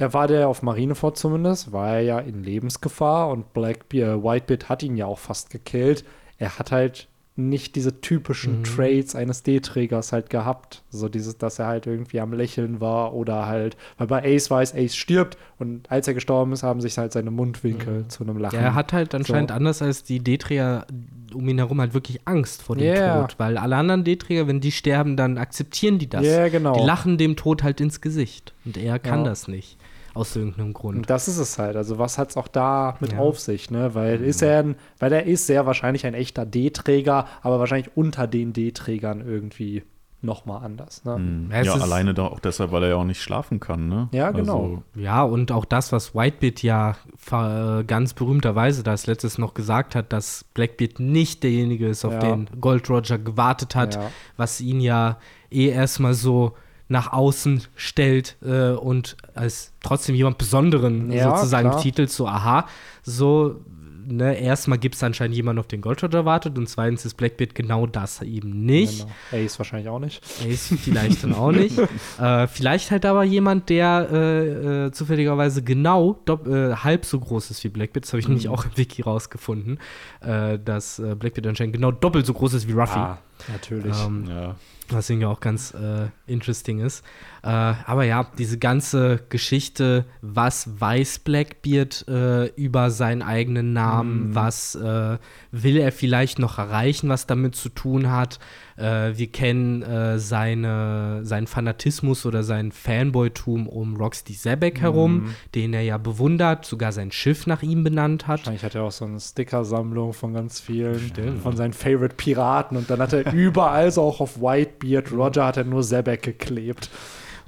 er 0.00 0.12
war 0.14 0.26
der 0.26 0.48
auf 0.48 0.62
Marineford 0.62 1.16
zumindest, 1.16 1.72
war 1.72 1.94
er 1.96 2.00
ja 2.00 2.18
in 2.18 2.42
Lebensgefahr 2.42 3.28
und 3.28 3.52
Blackbeard, 3.52 4.22
Whitebeard 4.24 4.68
hat 4.68 4.82
ihn 4.82 4.96
ja 4.96 5.06
auch 5.06 5.18
fast 5.18 5.50
gekillt. 5.50 6.04
Er 6.38 6.58
hat 6.58 6.72
halt 6.72 7.06
nicht 7.36 7.74
diese 7.74 8.00
typischen 8.02 8.58
Mhm. 8.58 8.64
Traits 8.64 9.14
eines 9.14 9.42
D-Trägers 9.44 10.12
halt 10.12 10.28
gehabt. 10.28 10.82
So 10.90 11.08
dieses, 11.08 11.38
dass 11.38 11.58
er 11.58 11.68
halt 11.68 11.86
irgendwie 11.86 12.20
am 12.20 12.32
Lächeln 12.34 12.80
war 12.80 13.14
oder 13.14 13.46
halt, 13.46 13.76
weil 13.96 14.08
bei 14.08 14.22
Ace 14.36 14.50
weiß, 14.50 14.74
Ace 14.74 14.94
stirbt 14.96 15.38
und 15.58 15.90
als 15.90 16.06
er 16.08 16.12
gestorben 16.14 16.52
ist, 16.52 16.62
haben 16.64 16.80
sich 16.82 16.98
halt 16.98 17.12
seine 17.12 17.30
Mundwinkel 17.30 18.06
zu 18.08 18.24
einem 18.24 18.36
Lachen. 18.36 18.56
Ja, 18.56 18.62
er 18.66 18.74
hat 18.74 18.92
halt 18.92 19.14
anscheinend 19.14 19.50
So. 19.50 19.56
anders 19.56 19.80
als 19.80 20.02
die 20.02 20.18
D-Träger 20.18 20.86
um 21.32 21.48
ihn 21.48 21.58
herum 21.58 21.80
halt 21.80 21.94
wirklich 21.94 22.20
Angst 22.26 22.60
vor 22.62 22.76
dem 22.76 22.92
Ja. 22.94 23.20
Tod. 23.22 23.36
Weil 23.38 23.56
alle 23.56 23.76
anderen 23.76 24.04
D-Träger, 24.04 24.46
wenn 24.48 24.60
die 24.60 24.72
sterben, 24.72 25.16
dann 25.16 25.38
akzeptieren 25.38 25.98
die 25.98 26.08
das. 26.10 26.26
Ja, 26.26 26.48
genau. 26.48 26.74
Die 26.78 26.84
lachen 26.84 27.16
dem 27.16 27.36
Tod 27.36 27.62
halt 27.62 27.80
ins 27.80 28.00
Gesicht. 28.00 28.52
Und 28.66 28.76
er 28.76 28.98
kann 28.98 29.20
Ja. 29.20 29.26
das 29.26 29.46
nicht. 29.48 29.78
Aus 30.14 30.34
irgendeinem 30.36 30.72
Grund. 30.72 30.96
Und 30.98 31.10
das 31.10 31.28
ist 31.28 31.38
es 31.38 31.58
halt. 31.58 31.76
Also, 31.76 31.98
was 31.98 32.18
hat 32.18 32.30
es 32.30 32.36
auch 32.36 32.48
da 32.48 32.96
mit 33.00 33.12
Ja. 33.12 33.18
auf 33.18 33.38
sich, 33.38 33.70
ne? 33.70 33.94
Weil 33.94 34.20
ist 34.22 34.42
er 34.42 34.60
ein, 34.62 34.74
weil 34.98 35.12
er 35.12 35.24
ist 35.26 35.46
sehr 35.46 35.66
wahrscheinlich 35.66 36.06
ein 36.06 36.14
echter 36.14 36.44
D-Träger, 36.46 37.26
aber 37.42 37.58
wahrscheinlich 37.58 37.90
unter 37.96 38.26
den 38.26 38.52
D-Trägern 38.52 39.20
irgendwie 39.20 39.84
nochmal 40.22 40.62
anders. 40.62 41.02
Ne? 41.06 41.16
Mhm. 41.16 41.50
Ja, 41.64 41.72
alleine 41.76 42.12
da 42.12 42.26
auch 42.26 42.40
deshalb, 42.40 42.72
weil 42.72 42.82
er 42.82 42.88
ja 42.90 42.96
auch 42.96 43.04
nicht 43.04 43.22
schlafen 43.22 43.58
kann, 43.58 43.88
ne? 43.88 44.08
Ja, 44.12 44.30
genau. 44.32 44.62
Also, 44.64 44.82
Ja, 44.94 45.22
und 45.22 45.50
auch 45.50 45.64
das, 45.64 45.92
was 45.92 46.14
Whitebeard 46.14 46.62
ja 46.62 46.96
ver- 47.16 47.84
ganz 47.86 48.12
berühmterweise 48.12 48.82
das 48.82 49.06
letztes 49.06 49.38
noch 49.38 49.54
gesagt 49.54 49.94
hat, 49.94 50.12
dass 50.12 50.44
Blackbeard 50.52 51.00
nicht 51.00 51.42
derjenige 51.42 51.88
ist, 51.88 52.04
auf 52.04 52.12
Ja. 52.12 52.18
den 52.20 52.48
Gold 52.60 52.90
Roger 52.90 53.16
gewartet 53.18 53.74
hat, 53.74 53.94
Ja. 53.94 54.10
was 54.36 54.60
ihn 54.60 54.80
ja 54.80 55.16
eh 55.50 55.68
erstmal 55.70 56.12
so 56.12 56.52
nach 56.90 57.12
außen 57.12 57.62
stellt 57.76 58.36
äh, 58.44 58.72
und 58.72 59.16
als 59.34 59.72
trotzdem 59.82 60.14
jemand 60.14 60.36
Besonderen 60.38 61.10
Ja, 61.10 61.36
sozusagen 61.36 61.68
klar. 61.68 61.76
betitelt, 61.78 62.10
so 62.10 62.26
aha, 62.26 62.66
so, 63.02 63.60
ne, 64.06 64.34
erstmal 64.40 64.76
gibt 64.78 64.96
es 64.96 65.02
anscheinend 65.04 65.36
jemanden, 65.36 65.60
auf 65.60 65.68
den 65.68 65.80
Gold 65.82 66.02
Roger 66.02 66.24
wartet 66.24 66.58
und 66.58 66.68
zweitens 66.68 67.04
ist 67.04 67.14
Blackbeard 67.14 67.54
genau 67.54 67.86
das 67.86 68.20
eben 68.22 68.64
nicht. 68.66 69.06
Genau. 69.30 69.44
Ace 69.44 69.58
wahrscheinlich 69.60 69.88
auch 69.88 70.00
nicht. 70.00 70.20
Ace 70.44 70.74
vielleicht 70.82 71.22
dann 71.22 71.32
auch 71.34 71.52
nicht. 71.52 71.78
äh, 72.20 72.46
vielleicht 72.48 72.90
halt 72.90 73.06
aber 73.06 73.22
jemand, 73.22 73.68
der 73.68 74.08
äh, 74.10 74.86
äh, 74.86 74.90
zufälligerweise 74.90 75.62
genau 75.62 76.18
äh, 76.28 76.74
halb 76.74 77.04
so 77.04 77.20
groß 77.20 77.52
ist 77.52 77.62
wie 77.62 77.68
Blackbeard. 77.68 78.04
Das 78.04 78.12
habe 78.12 78.18
ich 78.20 78.26
nämlich 78.26 78.46
Mhm. 78.46 78.52
auch 78.52 78.64
im 78.64 78.72
Wiki 78.76 79.02
rausgefunden, 79.02 79.78
äh, 80.22 80.58
dass 80.58 80.98
äh, 80.98 81.14
Blackbeard 81.14 81.46
anscheinend 81.46 81.74
genau 81.74 81.92
doppelt 81.92 82.26
so 82.26 82.34
groß 82.34 82.54
ist 82.54 82.66
wie 82.66 82.72
Ruffy. 82.72 82.98
Ah, 82.98 83.18
natürlich. 83.48 83.94
Ähm, 84.04 84.24
ja. 84.28 84.56
Was 84.92 85.08
irgendwie 85.10 85.26
auch 85.26 85.40
ganz 85.40 85.72
äh, 85.74 86.08
interesting 86.26 86.80
ist. 86.80 87.04
Äh, 87.42 87.48
aber 87.48 88.04
ja, 88.04 88.30
diese 88.38 88.58
ganze 88.58 89.20
Geschichte, 89.28 90.04
was 90.20 90.80
weiß 90.80 91.20
Blackbeard 91.20 92.06
äh, 92.08 92.46
über 92.54 92.90
seinen 92.90 93.22
eigenen 93.22 93.72
Namen, 93.72 94.28
Mhm. 94.30 94.34
was 94.34 94.74
äh, 94.74 95.18
will 95.52 95.76
er 95.76 95.92
vielleicht 95.92 96.38
noch 96.38 96.58
erreichen, 96.58 97.08
was 97.08 97.26
damit 97.26 97.54
zu 97.54 97.68
tun 97.68 98.10
hat. 98.10 98.38
Äh, 98.80 99.16
wir 99.18 99.26
kennen 99.26 99.82
äh, 99.82 100.18
seine, 100.18 101.20
seinen 101.24 101.46
Fanatismus 101.46 102.24
oder 102.26 102.42
sein 102.42 102.72
Fanboytum 102.72 103.68
um 103.68 103.96
Roxy 103.96 104.32
Zebek 104.34 104.80
herum, 104.80 105.10
Mhm. 105.14 105.34
den 105.54 105.74
er 105.74 105.82
ja 105.82 105.98
bewundert, 105.98 106.64
sogar 106.64 106.92
sein 106.92 107.12
Schiff 107.12 107.46
nach 107.46 107.62
ihm 107.62 107.84
benannt 107.84 108.26
hat. 108.26 108.40
Wahrscheinlich 108.40 108.64
hat 108.64 108.74
er 108.74 108.84
auch 108.84 108.92
so 108.92 109.04
eine 109.04 109.20
Sticker-Sammlung 109.20 110.12
von 110.12 110.32
ganz 110.34 110.60
vielen, 110.60 110.98
Stimmt. 110.98 111.42
von 111.42 111.56
seinen 111.56 111.72
Favorite 111.72 112.14
Piraten 112.16 112.76
und 112.76 112.88
dann 112.90 113.00
hat 113.00 113.12
er 113.12 113.32
überall, 113.32 113.90
so 113.90 114.02
auch 114.02 114.20
auf 114.20 114.40
Whitebeard, 114.40 115.12
Roger 115.12 115.44
hat 115.46 115.56
er 115.56 115.64
nur 115.64 115.82
Sebek 115.82 116.22
geklebt. 116.22 116.88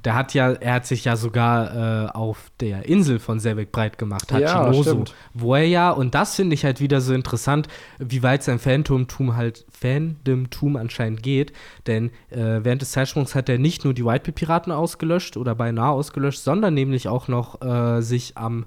Der 0.03 0.15
hat 0.15 0.33
ja, 0.33 0.51
er 0.51 0.73
hat 0.73 0.85
sich 0.85 1.05
ja 1.05 1.15
sogar 1.15 2.07
äh, 2.07 2.09
auf 2.11 2.51
der 2.59 2.85
Insel 2.85 3.19
von 3.19 3.39
Sebek 3.39 3.71
breit 3.71 3.97
gemacht, 3.97 4.31
Ja, 4.31 4.53
Hachinoso, 4.53 4.83
stimmt. 4.83 5.15
wo 5.33 5.55
er 5.55 5.65
ja, 5.65 5.91
und 5.91 6.13
das 6.13 6.35
finde 6.35 6.53
ich 6.55 6.65
halt 6.65 6.79
wieder 6.81 6.99
so 7.01 7.13
interessant, 7.13 7.67
wie 7.99 8.21
weit 8.23 8.43
sein 8.43 8.59
Phantomtum 8.59 9.35
halt, 9.35 9.65
Fandomtum 9.71 10.75
anscheinend 10.75 11.23
geht, 11.23 11.53
denn 11.87 12.09
äh, 12.29 12.59
während 12.63 12.81
des 12.81 12.91
Zeitsprungs 12.91 13.35
hat 13.35 13.49
er 13.49 13.57
nicht 13.57 13.85
nur 13.85 13.93
die 13.93 14.05
Whitebeard-Piraten 14.05 14.71
ausgelöscht 14.71 15.37
oder 15.37 15.55
beinahe 15.55 15.91
ausgelöscht, 15.91 16.41
sondern 16.43 16.73
nämlich 16.73 17.07
auch 17.07 17.27
noch 17.27 17.61
äh, 17.61 18.01
sich 18.01 18.37
am 18.37 18.65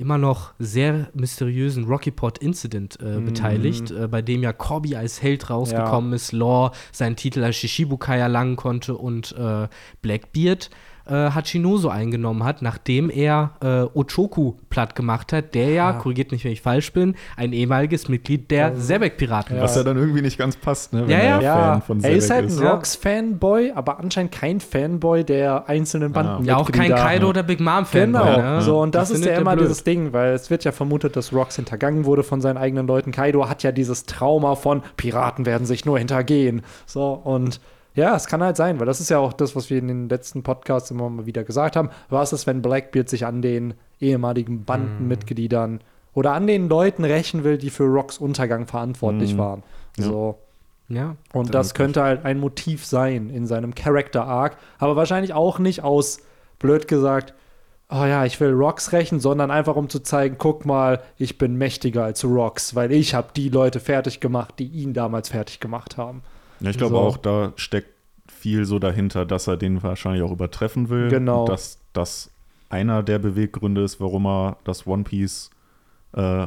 immer 0.00 0.18
noch 0.18 0.52
sehr 0.58 1.08
mysteriösen 1.14 1.84
Rocky 1.84 2.10
Port 2.10 2.38
Incident 2.38 2.98
äh, 3.00 3.18
Mhm. 3.20 3.24
beteiligt, 3.26 3.90
äh, 3.92 4.08
bei 4.08 4.22
dem 4.22 4.42
ja 4.42 4.52
Corby 4.52 4.96
als 4.96 5.22
Held 5.22 5.48
rausgekommen 5.50 6.12
ist, 6.12 6.32
Law 6.32 6.72
seinen 6.90 7.14
Titel 7.16 7.44
als 7.44 7.56
Shishibukai 7.56 8.18
erlangen 8.18 8.56
konnte 8.56 8.96
und 8.96 9.32
äh, 9.38 9.68
Blackbeard 10.02 10.70
äh, 11.10 11.30
Hachinoso 11.32 11.88
eingenommen 11.88 12.44
hat, 12.44 12.62
nachdem 12.62 13.10
er 13.10 13.50
äh, 13.62 13.82
Ochoku 13.98 14.54
platt 14.70 14.94
gemacht 14.94 15.32
hat, 15.32 15.54
der 15.54 15.70
ja, 15.70 15.88
Ah. 15.90 15.92
korrigiert 15.94 16.30
mich, 16.32 16.44
wenn 16.44 16.52
ich 16.52 16.62
falsch 16.62 16.92
bin, 16.92 17.16
ein 17.36 17.52
ehemaliges 17.52 18.08
Mitglied 18.08 18.50
der 18.50 18.76
Sebek-Piraten 18.76 19.56
Ja. 19.56 19.62
Was 19.62 19.74
ja 19.76 19.82
dann 19.82 19.96
irgendwie 19.96 20.22
nicht 20.22 20.38
ganz 20.38 20.56
passt, 20.56 20.92
ne? 20.92 21.04
Ja, 21.08 21.18
ja. 21.18 21.40
Ja, 21.40 21.54
Fan 21.72 21.82
von 21.82 22.04
er 22.04 22.12
ist 22.12 22.28
Sebek 22.28 22.42
halt 22.42 22.50
ein 22.58 22.62
Ja. 22.62 22.70
Rocks-Fanboy, 22.72 23.72
aber 23.74 23.98
anscheinend 23.98 24.32
kein 24.32 24.60
Fanboy 24.60 25.24
der 25.24 25.68
einzelnen 25.68 26.12
Banden. 26.12 26.44
Ja, 26.44 26.56
auch 26.56 26.70
kein 26.70 26.90
Kaido 26.94 27.28
oder 27.28 27.42
Big 27.42 27.60
Mom-Fan. 27.60 28.12
Genau, 28.12 28.36
ne? 28.36 28.62
so 28.62 28.80
und 28.80 28.94
das 28.94 29.08
Die 29.08 29.14
ist 29.14 29.24
ja 29.24 29.32
er 29.32 29.40
immer 29.40 29.54
blöd. 29.56 29.64
dieses 29.64 29.84
Ding, 29.84 30.12
weil 30.12 30.32
es 30.34 30.50
wird 30.50 30.64
ja 30.64 30.72
vermutet, 30.72 31.16
dass 31.16 31.32
Rocks 31.32 31.56
hintergangen 31.56 32.04
wurde 32.04 32.22
von 32.22 32.40
seinen 32.40 32.56
eigenen 32.56 32.86
Leuten. 32.86 33.10
Kaido 33.12 33.48
hat 33.48 33.62
ja 33.62 33.72
dieses 33.72 34.06
Trauma 34.06 34.54
von 34.54 34.82
Piraten 34.96 35.46
werden 35.46 35.66
sich 35.66 35.84
nur 35.84 35.98
hintergehen. 35.98 36.62
So 36.86 37.12
und 37.12 37.60
ja, 37.94 38.14
es 38.14 38.26
kann 38.26 38.42
halt 38.42 38.56
sein, 38.56 38.78
weil 38.78 38.86
das 38.86 39.00
ist 39.00 39.10
ja 39.10 39.18
auch 39.18 39.32
das, 39.32 39.56
was 39.56 39.68
wir 39.70 39.78
in 39.78 39.88
den 39.88 40.08
letzten 40.08 40.42
Podcasts 40.42 40.90
immer 40.90 41.08
mal 41.10 41.26
wieder 41.26 41.44
gesagt 41.44 41.76
haben. 41.76 41.90
Was 42.08 42.32
ist, 42.32 42.46
wenn 42.46 42.62
Blackbeard 42.62 43.08
sich 43.08 43.26
an 43.26 43.42
den 43.42 43.74
ehemaligen 44.00 44.64
Bandenmitgliedern 44.64 45.80
oder 46.14 46.32
an 46.32 46.46
den 46.46 46.68
Leuten 46.68 47.04
rächen 47.04 47.44
will, 47.44 47.58
die 47.58 47.70
für 47.70 47.84
Rocks 47.84 48.18
Untergang 48.18 48.66
verantwortlich 48.66 49.34
Mhm. 49.34 49.38
waren? 49.38 49.62
Ja. 49.98 50.04
So. 50.04 50.38
Ja. 50.88 51.16
Und 51.32 51.54
das 51.54 51.74
könnte 51.74 52.02
halt 52.02 52.24
ein 52.24 52.40
Motiv 52.40 52.84
sein 52.84 53.30
in 53.30 53.46
seinem 53.46 53.74
Character 53.74 54.24
Arc, 54.26 54.56
aber 54.78 54.96
wahrscheinlich 54.96 55.32
auch 55.34 55.58
nicht 55.60 55.82
aus, 55.84 56.18
blöd 56.58 56.88
gesagt, 56.88 57.32
oh 57.88 58.04
ja, 58.04 58.24
ich 58.24 58.38
will 58.40 58.52
Rocks 58.52 58.92
rächen, 58.92 59.20
sondern 59.20 59.50
einfach 59.50 59.76
um 59.76 59.88
zu 59.88 60.00
zeigen, 60.00 60.36
guck 60.38 60.64
mal, 60.66 61.00
ich 61.16 61.38
bin 61.38 61.56
mächtiger 61.56 62.04
als 62.04 62.24
Rocks, 62.24 62.74
weil 62.74 62.90
ich 62.92 63.14
habe 63.14 63.28
die 63.36 63.48
Leute 63.48 63.78
fertig 63.80 64.20
gemacht, 64.20 64.54
die 64.58 64.66
ihn 64.66 64.92
damals 64.92 65.28
fertig 65.28 65.60
gemacht 65.60 65.96
haben. 65.96 66.22
Ja, 66.60 66.70
ich 66.70 66.78
glaube 66.78 66.94
So. 66.94 67.00
auch, 67.00 67.16
da 67.16 67.52
steckt 67.56 67.90
viel 68.28 68.64
so 68.64 68.78
dahinter, 68.78 69.26
dass 69.26 69.46
er 69.46 69.56
den 69.56 69.82
wahrscheinlich 69.82 70.22
auch 70.22 70.32
übertreffen 70.32 70.88
will. 70.88 71.08
Genau. 71.08 71.40
Und 71.42 71.48
dass 71.50 71.78
das 71.92 72.30
einer 72.68 73.02
der 73.02 73.18
Beweggründe 73.18 73.82
ist, 73.82 74.00
warum 74.00 74.26
er 74.26 74.56
das 74.64 74.86
One 74.86 75.02
Piece 75.04 75.50
äh, 76.14 76.46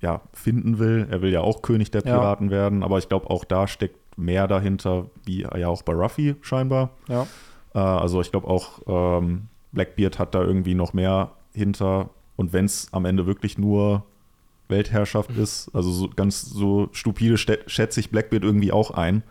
ja, 0.00 0.20
finden 0.32 0.78
will. 0.78 1.06
Er 1.10 1.22
will 1.22 1.30
ja 1.32 1.40
auch 1.40 1.62
König 1.62 1.90
der 1.90 2.02
Ja. 2.04 2.18
Piraten 2.18 2.50
werden, 2.50 2.82
aber 2.82 2.98
ich 2.98 3.08
glaube, 3.08 3.30
auch 3.30 3.44
da 3.44 3.66
steckt 3.66 3.98
mehr 4.18 4.46
dahinter, 4.46 5.06
wie 5.24 5.40
ja 5.42 5.68
auch 5.68 5.82
bei 5.82 5.92
Ruffy 5.92 6.36
scheinbar. 6.42 6.90
Ja. 7.08 7.26
Äh, 7.74 7.78
also 7.78 8.20
ich 8.20 8.30
glaube 8.30 8.46
auch, 8.48 8.80
ähm, 8.86 9.48
Blackbeard 9.72 10.18
hat 10.18 10.34
da 10.34 10.42
irgendwie 10.42 10.74
noch 10.74 10.92
mehr 10.92 11.32
hinter. 11.52 12.10
Und 12.36 12.52
wenn 12.52 12.66
es 12.66 12.88
am 12.92 13.04
Ende 13.06 13.26
wirklich 13.26 13.58
nur 13.58 14.04
Weltherrschaft 14.68 15.30
ist, 15.30 15.70
also 15.74 15.90
so 15.90 16.08
ganz 16.14 16.42
so 16.42 16.88
stupide 16.92 17.36
schätze 17.36 18.00
ich 18.00 18.10
Blackbeard 18.10 18.44
irgendwie 18.44 18.72
auch 18.72 18.90
ein, 18.92 19.22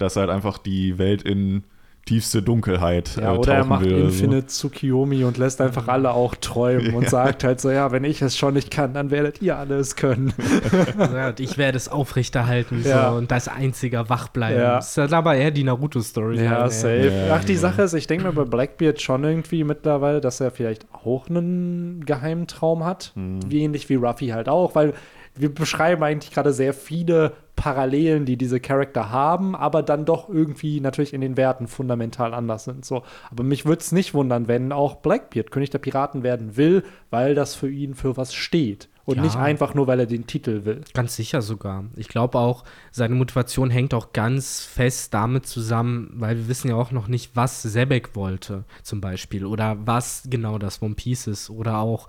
dass 0.00 0.16
er 0.16 0.20
halt 0.22 0.30
einfach 0.30 0.58
die 0.58 0.98
Welt 0.98 1.22
in 1.22 1.62
tiefste 2.06 2.42
Dunkelheit 2.42 3.16
Ja, 3.20 3.34
äh, 3.34 3.38
oder 3.38 3.54
er 3.56 3.64
macht 3.66 3.84
will. 3.84 3.98
Infinite 4.04 4.46
Tsukiyomi 4.46 5.22
und 5.24 5.36
lässt 5.36 5.60
einfach 5.60 5.86
alle 5.86 6.12
auch 6.12 6.34
träumen 6.34 6.94
und 6.94 7.02
Ja. 7.04 7.10
sagt 7.10 7.44
halt 7.44 7.60
so, 7.60 7.70
ja, 7.70 7.92
wenn 7.92 8.04
ich 8.04 8.22
es 8.22 8.38
schon 8.38 8.54
nicht 8.54 8.70
kann, 8.70 8.94
dann 8.94 9.10
werdet 9.10 9.42
ihr 9.42 9.58
alle 9.58 9.76
es 9.76 9.96
können. 9.96 10.32
Ja, 10.98 11.28
und 11.28 11.40
ich 11.40 11.58
werde 11.58 11.76
es 11.76 11.88
aufrechterhalten 11.90 12.82
Ja. 12.84 13.10
so, 13.10 13.18
und 13.18 13.30
das 13.30 13.48
einziger 13.48 14.08
wach 14.08 14.28
bleiben. 14.28 14.58
Ja. 14.58 14.76
Das 14.76 14.92
ist 14.92 14.96
halt 14.96 15.12
aber 15.12 15.36
eher 15.36 15.50
die 15.50 15.62
Naruto-Story. 15.62 16.42
Ja, 16.42 16.64
ey. 16.64 16.70
safe. 16.70 17.26
Ja, 17.28 17.36
Ach, 17.38 17.44
die. 17.44 17.56
Sache 17.56 17.82
ist, 17.82 17.92
ich 17.92 18.06
denke 18.06 18.24
mir 18.26 18.32
bei 18.32 18.44
Blackbeard 18.44 19.00
schon 19.02 19.22
irgendwie 19.22 19.62
mittlerweile, 19.62 20.22
dass 20.22 20.40
er 20.40 20.50
vielleicht 20.50 20.86
auch 20.92 21.28
einen 21.28 22.04
geheimen 22.06 22.46
Traum 22.46 22.82
hat. 22.84 23.12
Mhm. 23.14 23.40
Wie 23.46 23.62
ähnlich 23.62 23.88
wie 23.90 23.96
Ruffy 23.96 24.28
halt 24.28 24.48
auch, 24.48 24.74
weil 24.74 24.94
wir 25.36 25.54
beschreiben 25.54 26.02
eigentlich 26.02 26.32
gerade 26.32 26.52
sehr 26.54 26.72
viele 26.72 27.32
Parallelen, 27.60 28.24
die 28.24 28.38
diese 28.38 28.58
Charakter 28.58 29.10
haben, 29.10 29.54
aber 29.54 29.82
dann 29.82 30.06
doch 30.06 30.30
irgendwie 30.30 30.80
natürlich 30.80 31.12
in 31.12 31.20
den 31.20 31.36
Werten 31.36 31.68
fundamental 31.68 32.32
anders 32.32 32.64
sind. 32.64 32.86
So. 32.86 33.02
Aber 33.30 33.44
mich 33.44 33.66
würde 33.66 33.82
es 33.82 33.92
nicht 33.92 34.14
wundern, 34.14 34.48
wenn 34.48 34.72
auch 34.72 34.96
Blackbeard 34.96 35.50
König 35.50 35.68
der 35.68 35.78
Piraten 35.78 36.22
werden 36.22 36.56
will, 36.56 36.84
weil 37.10 37.34
das 37.34 37.54
für 37.54 37.68
ihn 37.68 37.94
für 37.94 38.16
was 38.16 38.32
steht. 38.32 38.88
Und 39.04 39.16
ja. 39.16 39.24
nicht 39.24 39.36
einfach 39.36 39.74
nur, 39.74 39.86
weil 39.86 40.00
er 40.00 40.06
den 40.06 40.26
Titel 40.26 40.64
will. 40.64 40.80
Ganz 40.94 41.16
sicher 41.16 41.42
sogar. 41.42 41.84
Ich 41.96 42.08
glaube 42.08 42.38
auch, 42.38 42.64
seine 42.92 43.14
Motivation 43.14 43.68
hängt 43.68 43.92
auch 43.92 44.14
ganz 44.14 44.64
fest 44.64 45.12
damit 45.12 45.44
zusammen, 45.44 46.14
weil 46.14 46.38
wir 46.38 46.48
wissen 46.48 46.68
ja 46.68 46.76
auch 46.76 46.92
noch 46.92 47.08
nicht, 47.08 47.36
was 47.36 47.60
Sebek 47.60 48.16
wollte, 48.16 48.64
zum 48.82 49.02
Beispiel. 49.02 49.44
Oder 49.44 49.76
was 49.84 50.22
genau 50.30 50.56
das 50.56 50.80
One 50.80 50.94
Piece 50.94 51.26
ist. 51.26 51.50
Oder 51.50 51.80
auch 51.80 52.08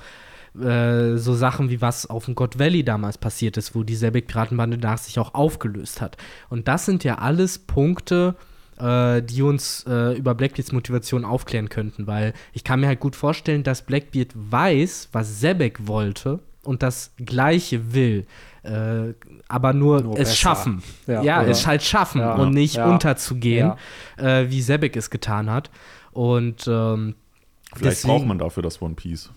äh, 0.60 1.18
so 1.18 1.34
Sachen 1.34 1.70
wie 1.70 1.82
was 1.82 2.10
auf 2.10 2.26
dem 2.26 2.36
God 2.36 2.60
Valley 2.60 2.84
damals 2.84 3.18
passiert 3.18 3.58
ist, 3.58 3.74
wo 3.76 3.84
die 3.84 3.96
Sebek-Piratenbande 3.96 4.78
nach 4.78 4.98
sich 4.98 5.18
auch 5.20 5.34
aufgelöst 5.34 6.02
hat. 6.02 6.18
Und 6.50 6.68
das 6.68 6.86
sind 6.86 7.04
ja 7.04 7.20
alles 7.20 7.60
Punkte, 7.60 8.36
äh, 8.78 9.22
die 9.22 9.42
uns 9.42 9.86
äh, 9.88 10.18
über 10.18 10.36
Blackbeards 10.36 10.72
Motivation 10.72 11.24
aufklären 11.24 11.70
könnten, 11.70 12.08
weil 12.08 12.34
ich 12.54 12.64
kann 12.64 12.80
mir 12.82 12.88
halt 12.88 13.00
gut 13.00 13.16
vorstellen, 13.16 13.64
dass 13.64 13.84
Blackbeard 13.84 14.32
weiß, 14.34 15.10
was 15.12 15.40
Sebek 15.40 15.88
wollte 15.88 16.40
und 16.64 16.84
das 16.84 17.14
Gleiche 17.18 17.94
will, 17.94 18.26
äh, 18.64 19.14
aber 19.48 19.74
nur, 19.74 20.02
nur 20.02 20.14
es 20.14 20.20
besser. 20.20 20.36
schaffen. 20.36 20.84
Ja, 21.08 21.22
ja 21.22 21.44
es 21.44 21.66
halt 21.66 21.82
schaffen 21.82 22.22
ja, 22.22 22.34
und 22.34 22.54
nicht 22.54 22.76
ja, 22.76 22.92
unterzugehen, 22.92 23.74
äh, 24.18 24.46
wie 24.50 24.62
Sebek 24.62 24.96
es 24.96 25.10
getan 25.10 25.50
hat. 25.50 25.70
Und 26.12 26.68
ähm, 26.68 27.16
Vielleicht 27.74 27.98
deswegen, 27.98 28.14
braucht 28.14 28.28
man 28.28 28.40
dafür 28.40 28.64
das 28.64 28.82
One 28.82 28.96
Piece. 28.96 29.32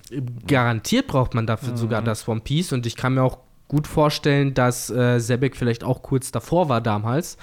Garantiert 0.47 1.07
braucht 1.07 1.35
man 1.35 1.47
dafür 1.47 1.73
mhm. 1.73 1.77
sogar 1.77 2.03
das 2.03 2.27
One 2.27 2.41
Piece 2.41 2.73
und 2.73 2.85
ich 2.87 2.97
kann 2.97 3.15
mir 3.15 3.23
auch 3.23 3.39
gut 3.69 3.87
vorstellen, 3.87 4.55
dass 4.55 4.91
äh, 4.91 5.19
Sebek 5.19 5.57
vielleicht 5.57 5.85
auch 5.85 6.03
kurz 6.03 6.31
davor 6.31 6.69
war 6.69 6.81
damals 6.81 7.39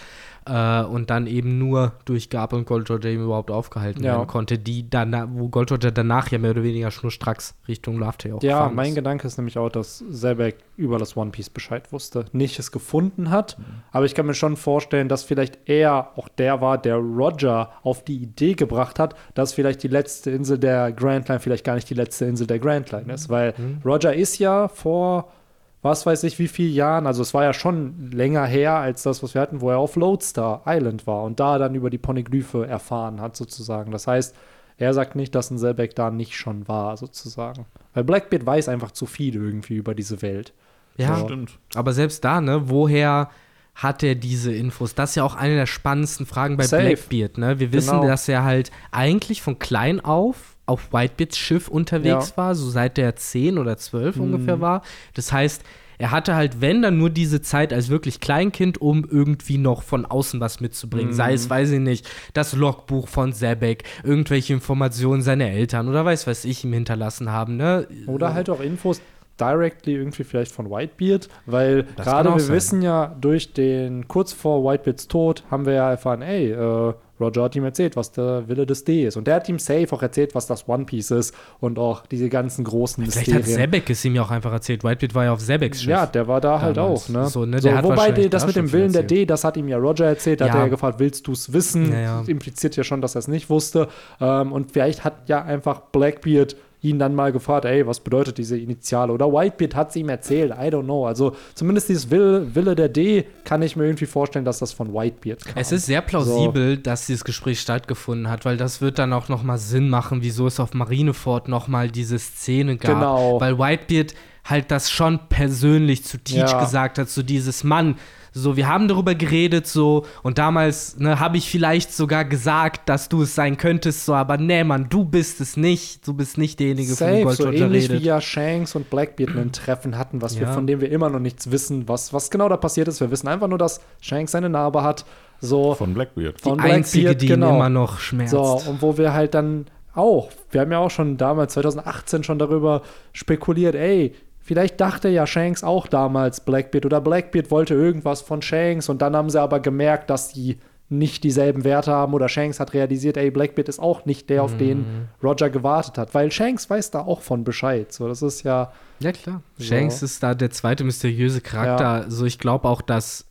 äh, 0.46 0.84
und 0.84 1.10
dann 1.10 1.28
eben 1.28 1.58
nur 1.58 1.94
durch 2.06 2.30
Gab 2.30 2.54
und 2.54 2.66
Gold 2.66 2.90
Roger 2.90 3.12
überhaupt 3.12 3.52
aufgehalten 3.52 4.04
ja. 4.04 4.14
werden 4.14 4.28
konnte, 4.28 4.58
die 4.58 4.90
dann, 4.90 5.38
wo 5.38 5.50
Gold 5.50 5.72
Roger 5.72 5.92
danach 5.92 6.32
ja 6.32 6.38
mehr 6.38 6.52
oder 6.52 6.64
weniger 6.64 6.92
schnurstracks 6.92 7.56
Richtung 7.68 8.00
Laughtale 8.00 8.36
auch 8.36 8.44
Ja, 8.44 8.70
mein 8.74 8.90
ist. 8.90 8.96
Gedanke 8.96 9.28
ist 9.28 9.38
nämlich 9.38 9.58
auch, 9.58 9.70
dass 9.70 10.00
Sebek 10.00 10.58
über 10.78 10.98
das 10.98 11.16
One 11.16 11.32
Piece 11.32 11.50
Bescheid 11.50 11.92
wusste, 11.92 12.26
nicht 12.32 12.58
es 12.60 12.72
gefunden 12.72 13.30
hat, 13.30 13.58
mhm. 13.60 13.66
aber 13.92 14.06
ich 14.06 14.16
kann 14.16 14.26
mir 14.26 14.34
schon 14.34 14.58
vorstellen, 14.58 15.10
dass 15.10 15.24
vielleicht 15.24 15.60
er 15.66 16.12
auch 16.16 16.28
der 16.28 16.62
war, 16.62 16.78
der 16.78 16.96
Roger 16.96 17.72
auf 17.84 18.04
die 18.04 18.18
Idee 18.18 18.54
gebracht 18.54 19.00
hat, 19.00 19.16
dass 19.36 19.54
vielleicht 19.54 19.84
die 19.84 19.88
letzte 19.88 20.32
Insel 20.32 20.58
der 20.58 20.92
Grand 20.92 21.28
Line 21.28 21.40
vielleicht 21.40 21.66
gar 21.66 21.76
nicht 21.76 21.90
die 21.90 21.94
letzte 21.94 22.26
Insel 22.26 22.48
der 22.48 22.60
Grand 22.60 22.92
Line 22.92 23.14
ist, 23.14 23.30
weil 23.30 23.54
mhm. 23.58 23.82
Roger 23.86 24.14
ist 24.14 24.40
ja 24.40 24.68
vor 24.68 25.32
was 25.82 26.06
weiß 26.06 26.24
ich 26.24 26.38
wie 26.38 26.48
vielen 26.48 26.74
Jahren, 26.74 27.08
also 27.08 27.22
es 27.22 27.34
war 27.34 27.44
ja 27.44 27.54
schon 27.54 28.12
länger 28.12 28.46
her 28.46 28.76
als 28.76 29.04
das, 29.04 29.24
was 29.24 29.34
wir 29.34 29.42
hatten, 29.42 29.62
wo 29.62 29.70
er 29.72 29.80
auf 29.80 29.96
Lodestar 29.96 30.62
Island 30.66 31.08
war 31.08 31.24
und 31.24 31.40
da 31.40 31.58
dann 31.58 31.74
über 31.74 31.90
die 31.90 31.98
Poneglyphe 31.98 32.68
erfahren 32.68 33.20
hat, 33.20 33.36
sozusagen. 33.36 33.92
Das 33.92 34.06
heißt, 34.06 34.36
er 34.78 34.94
sagt 34.94 35.16
nicht, 35.16 35.34
dass 35.34 35.50
ein 35.50 35.58
Selbek 35.58 35.96
da 35.96 36.12
nicht 36.12 36.36
schon 36.36 36.68
war, 36.68 36.98
sozusagen. 36.98 37.66
Weil 37.94 38.04
Blackbeard 38.04 38.46
weiß 38.46 38.70
einfach 38.70 38.92
zu 38.92 39.06
viel 39.06 39.36
irgendwie 39.36 39.76
über 39.76 39.96
diese 39.96 40.22
Welt. 40.22 40.54
Ja, 40.98 41.18
so. 41.18 41.26
stimmt. 41.26 41.58
Aber 41.76 41.94
selbst 41.94 42.24
da, 42.24 42.42
ne, 42.42 42.70
woher 42.70 43.30
hat 43.74 44.04
er 44.04 44.16
diese 44.16 44.54
Infos? 44.54 44.94
Das 44.96 45.12
ist 45.12 45.16
ja 45.16 45.24
auch 45.24 45.36
eine 45.36 45.56
der 45.56 45.66
spannendsten 45.66 46.26
Fragen 46.26 46.58
bei 46.58 46.64
Safe. 46.64 46.84
Blackbeard, 46.84 47.38
ne? 47.38 47.60
Wir 47.60 47.72
wissen, 47.72 47.92
genau. 47.92 48.08
dass 48.08 48.28
er 48.28 48.44
halt 48.44 48.72
eigentlich 48.92 49.42
von 49.42 49.60
klein 49.60 50.00
auf 50.04 50.51
auf 50.66 50.94
Whitebeards 50.94 51.38
Schiff 51.38 51.68
unterwegs 51.68 52.30
ja. 52.32 52.38
war, 52.38 52.56
so 52.56 52.70
seit 52.70 52.98
der 52.98 53.16
10 53.16 53.58
oder 53.58 53.78
12 53.78 54.16
mhm. 54.16 54.22
ungefähr 54.24 54.62
war. 54.62 54.84
Das 55.14 55.32
heißt, 55.32 55.64
er 56.02 56.10
hatte 56.10 56.34
halt, 56.34 56.62
wenn 56.62 56.82
dann 56.82 56.98
nur 56.98 57.12
diese 57.12 57.44
Zeit 57.44 57.72
als 57.72 57.90
wirklich 57.90 58.20
Kleinkind, 58.20 58.82
um 58.82 59.08
irgendwie 59.08 59.60
noch 59.60 59.84
von 59.84 60.06
außen 60.06 60.40
was 60.40 60.60
mitzubringen. 60.60 61.12
Mhm. 61.12 61.16
Sei 61.16 61.34
es, 61.34 61.48
weiß 61.48 61.72
ich 61.72 61.80
nicht, 61.80 62.10
das 62.34 62.54
Logbuch 62.54 63.08
von 63.08 63.34
Sebek, 63.34 63.84
irgendwelche 64.04 64.54
Informationen 64.54 65.22
seiner 65.22 65.46
Eltern 65.46 65.88
oder 65.88 66.04
weiß 66.04 66.26
was 66.26 66.44
ich 66.44 66.64
ihm 66.64 66.74
hinterlassen 66.74 67.32
haben. 67.32 67.56
Ne? 67.56 67.88
Oder 68.08 68.34
halt 68.34 68.50
auch 68.50 68.62
Infos 68.62 69.00
directly 69.40 69.94
irgendwie 69.94 70.24
vielleicht 70.24 70.52
von 70.52 70.70
Whitebeard, 70.70 71.30
weil 71.46 71.84
gerade 71.98 72.34
wir 72.34 72.40
sein. 72.40 72.56
wissen 72.56 72.82
ja 72.82 73.16
durch 73.20 73.54
den, 73.54 74.08
kurz 74.08 74.34
vor 74.34 74.64
Whitebeards 74.64 75.08
Tod 75.08 75.44
haben 75.52 75.66
wir 75.66 75.74
ja 75.74 75.90
erfahren, 75.92 76.22
ey, 76.22 76.52
äh, 76.52 76.94
Roger 77.22 77.44
hat 77.44 77.56
ihm 77.56 77.64
erzählt, 77.64 77.96
was 77.96 78.12
der 78.12 78.48
Wille 78.48 78.66
des 78.66 78.84
D 78.84 79.06
ist. 79.06 79.18
Und 79.18 79.28
der 79.28 79.36
hat 79.36 79.50
ihm 79.50 79.60
safe 79.60 79.88
auch 79.92 80.02
erzählt, 80.02 80.36
was 80.36 80.48
das 80.48 80.68
One 80.68 80.86
Piece 80.86 81.12
ist 81.12 81.36
und 81.60 81.80
auch 81.80 82.06
diese 82.06 82.30
ganzen 82.30 82.64
großen 82.64 83.04
Vielleicht 83.04 83.28
Mysterien. 83.28 83.44
hat 83.44 83.72
Sebek 83.72 83.90
es 83.90 84.06
ihm 84.06 84.16
ja 84.16 84.24
auch 84.24 84.32
einfach 84.32 84.52
erzählt. 84.52 84.84
Whitebeard 84.84 85.16
war 85.16 85.24
ja 85.26 85.34
auf 85.34 85.42
Sebeks 85.42 85.82
Schiff. 85.82 85.90
Ja, 85.90 86.06
der 86.06 86.28
war 86.28 86.42
da 86.42 86.62
halt 86.62 86.78
auch. 86.78 87.08
Ne? 87.10 87.28
So, 87.28 87.46
ne, 87.46 87.60
so, 87.60 87.70
wobei 87.70 88.12
die, 88.12 88.30
das 88.30 88.46
mit 88.46 88.56
dem 88.56 88.72
Willen 88.72 88.94
der 88.94 89.04
D, 89.04 89.26
das 89.26 89.44
hat 89.44 89.58
ihm 89.58 89.68
ja 89.68 89.78
Roger 89.78 90.06
erzählt. 90.06 90.42
Da 90.42 90.48
ja. 90.48 90.54
hat 90.54 90.60
er 90.60 90.64
ja 90.64 90.70
gefragt, 90.70 91.00
willst 91.00 91.28
du 91.28 91.34
es 91.34 91.54
wissen? 91.54 91.92
Ja, 91.92 92.00
ja. 92.00 92.24
Impliziert 92.28 92.76
ja 92.76 92.84
schon, 92.84 93.02
dass 93.02 93.16
er 93.16 93.20
es 93.20 93.28
nicht 93.28 93.50
wusste. 93.50 93.88
Ähm, 94.20 94.52
und 94.52 94.72
vielleicht 94.72 95.04
hat 95.04 95.28
ja 95.28 95.44
einfach 95.44 95.82
Blackbeard 95.92 96.56
ihn 96.82 96.98
dann 96.98 97.14
mal 97.14 97.32
gefragt, 97.32 97.66
ey, 97.66 97.86
was 97.86 98.00
bedeutet 98.00 98.38
diese 98.38 98.58
Initiale? 98.58 99.14
Oder 99.14 99.32
Whitebeard 99.32 99.76
hat 99.76 99.90
es 99.92 99.96
ihm 99.96 100.10
erzählt, 100.10 100.52
I 100.52 100.68
don't 100.68 100.84
know. 100.84 101.06
Also 101.06 101.36
zumindest 101.54 101.90
dieses 101.90 102.10
Wille, 102.10 102.56
Wille 102.56 102.76
der 102.76 102.90
D 102.90 103.26
kann 103.44 103.62
ich 103.62 103.76
mir 103.76 103.86
irgendwie 103.86 104.08
vorstellen, 104.08 104.46
dass 104.46 104.60
das 104.60 104.74
von 104.74 104.94
Whitebeard 104.94 105.46
kam. 105.46 105.54
Es 105.56 105.72
ist 105.72 105.86
sehr 105.86 106.02
plausibel, 106.02 106.76
so. 106.76 106.82
dass 106.82 107.06
dieses 107.06 107.24
Gespräch 107.24 107.60
stattgefunden 107.60 108.30
hat, 108.30 108.46
weil 108.46 108.58
das 108.58 108.82
wird 108.82 108.98
dann 108.98 109.14
auch 109.14 109.30
noch 109.30 109.44
mal 109.44 109.60
Sinn 109.60 109.90
machen, 109.90 110.24
wieso 110.24 110.48
es 110.48 110.60
auf 110.60 110.74
Marineford 110.74 111.48
noch 111.48 111.68
mal 111.68 111.92
diese 111.92 112.18
Szene 112.18 112.78
gab. 112.78 112.96
Genau. 112.96 113.40
Weil 113.40 113.60
Whitebeard 113.60 114.16
halt 114.44 114.72
das 114.72 114.90
schon 114.90 115.20
persönlich 115.30 116.04
zu 116.04 116.18
Teach 116.18 116.52
ja. 116.52 116.60
gesagt 116.60 116.98
hat, 116.98 117.10
so 117.10 117.22
dieses 117.22 117.64
Mann, 117.64 117.96
so, 118.34 118.56
wir 118.56 118.68
haben 118.70 118.88
darüber 118.88 119.14
geredet, 119.14 119.68
so, 119.68 120.06
und 120.24 120.38
damals 120.38 120.98
ne, 120.98 121.20
habe 121.20 121.38
ich 121.38 121.50
vielleicht 121.50 121.94
sogar 121.94 122.24
gesagt, 122.24 122.88
dass 122.88 123.10
du 123.10 123.24
es 123.24 123.36
sein 123.36 123.58
könntest, 123.58 124.06
so, 124.06 124.14
aber 124.14 124.38
nee, 124.38 124.64
Mann, 124.64 124.88
du 124.90 125.04
bist 125.04 125.42
es 125.42 125.58
nicht. 125.58 126.08
Du 126.08 126.14
bist 126.14 126.38
nicht 126.38 126.60
derjenige, 126.60 126.94
Safe, 126.94 127.24
von 127.24 127.30
dem 127.30 127.36
so 127.36 127.52
ähnlich 127.52 127.90
redet. 127.90 128.02
wie 128.02 128.06
ja 128.06 128.22
Shanks 128.22 128.74
und 128.76 128.90
Blackbeard 128.90 129.36
ein 129.36 129.52
Treffen 129.52 129.98
hatten, 129.98 130.22
was 130.22 130.36
ja. 130.36 130.42
wir, 130.42 130.48
von 130.48 130.66
dem 130.66 130.80
wir 130.80 130.90
immer 130.92 131.10
noch 131.10 131.20
nichts 131.20 131.52
wissen, 131.52 131.90
was, 131.90 132.14
was 132.14 132.32
genau 132.32 132.48
da 132.48 132.56
passiert 132.56 132.88
ist. 132.88 133.02
Wir 133.02 133.12
wissen 133.12 133.28
einfach 133.28 133.48
nur, 133.48 133.58
dass 133.58 133.82
Shanks 134.00 134.32
seine 134.32 134.50
Narbe 134.50 134.82
hat. 134.82 135.06
So, 135.42 135.76
von 135.76 135.94
Blackbeard. 135.94 136.40
Von 136.40 136.54
die 136.54 136.56
Blackbeard, 136.56 136.78
einzige, 136.78 137.16
die 137.16 137.28
genau. 137.28 137.56
immer 137.56 137.70
noch 137.70 138.00
schmerzt. 138.00 138.32
So, 138.32 138.62
und 138.66 138.82
wo 138.82 138.98
wir 138.98 139.12
halt 139.12 139.34
dann 139.34 139.66
auch, 139.94 140.30
wir 140.52 140.62
haben 140.62 140.72
ja 140.72 140.78
auch 140.78 140.92
schon 140.92 141.18
damals, 141.18 141.54
2018, 141.54 142.24
schon 142.24 142.40
darüber 142.40 142.82
spekuliert, 143.12 143.76
ey, 143.76 144.14
Vielleicht 144.42 144.82
dachte 144.82 145.10
ja 145.10 145.28
Shanks 145.28 145.64
auch 145.64 145.88
damals 145.88 146.42
Blackbeard 146.42 146.86
oder 146.86 147.00
Blackbeard 147.00 147.52
wollte 147.52 147.76
irgendwas 147.76 148.22
von 148.22 148.42
Shanks 148.42 148.90
und 148.90 149.02
dann 149.02 149.16
haben 149.16 149.30
sie 149.30 149.40
aber 149.40 149.60
gemerkt, 149.60 150.10
dass 150.10 150.32
sie 150.32 150.58
nicht 150.92 151.24
dieselben 151.24 151.64
Werte 151.64 151.92
haben 151.92 152.14
oder 152.14 152.28
Shanks 152.28 152.60
hat 152.60 152.74
realisiert, 152.74 153.16
ey, 153.16 153.32
Blackbeard 153.32 153.70
ist 153.70 153.80
auch 153.80 154.06
nicht 154.06 154.30
der, 154.30 154.44
auf 154.44 154.58
den 154.58 154.80
mhm. 154.80 155.08
Roger 155.24 155.50
gewartet 155.50 155.98
hat, 155.98 156.14
weil 156.14 156.32
Shanks 156.32 156.70
weiß 156.70 156.92
da 156.92 157.00
auch 157.00 157.22
von 157.22 157.46
Bescheid. 157.46 157.94
So, 157.94 158.10
das 158.10 158.22
ist 158.22 158.44
ja. 158.44 158.74
Ja, 159.00 159.14
klar. 159.14 159.42
So. 159.58 159.64
Shanks 159.64 160.04
ist 160.04 160.22
da 160.22 160.36
der 160.36 160.52
zweite 160.52 160.84
mysteriöse 160.84 161.40
Charakter. 161.40 162.04
Ja. 162.04 162.10
So, 162.10 162.26
ich 162.26 162.40
glaube 162.40 162.68
auch, 162.68 162.82
dass 162.82 163.26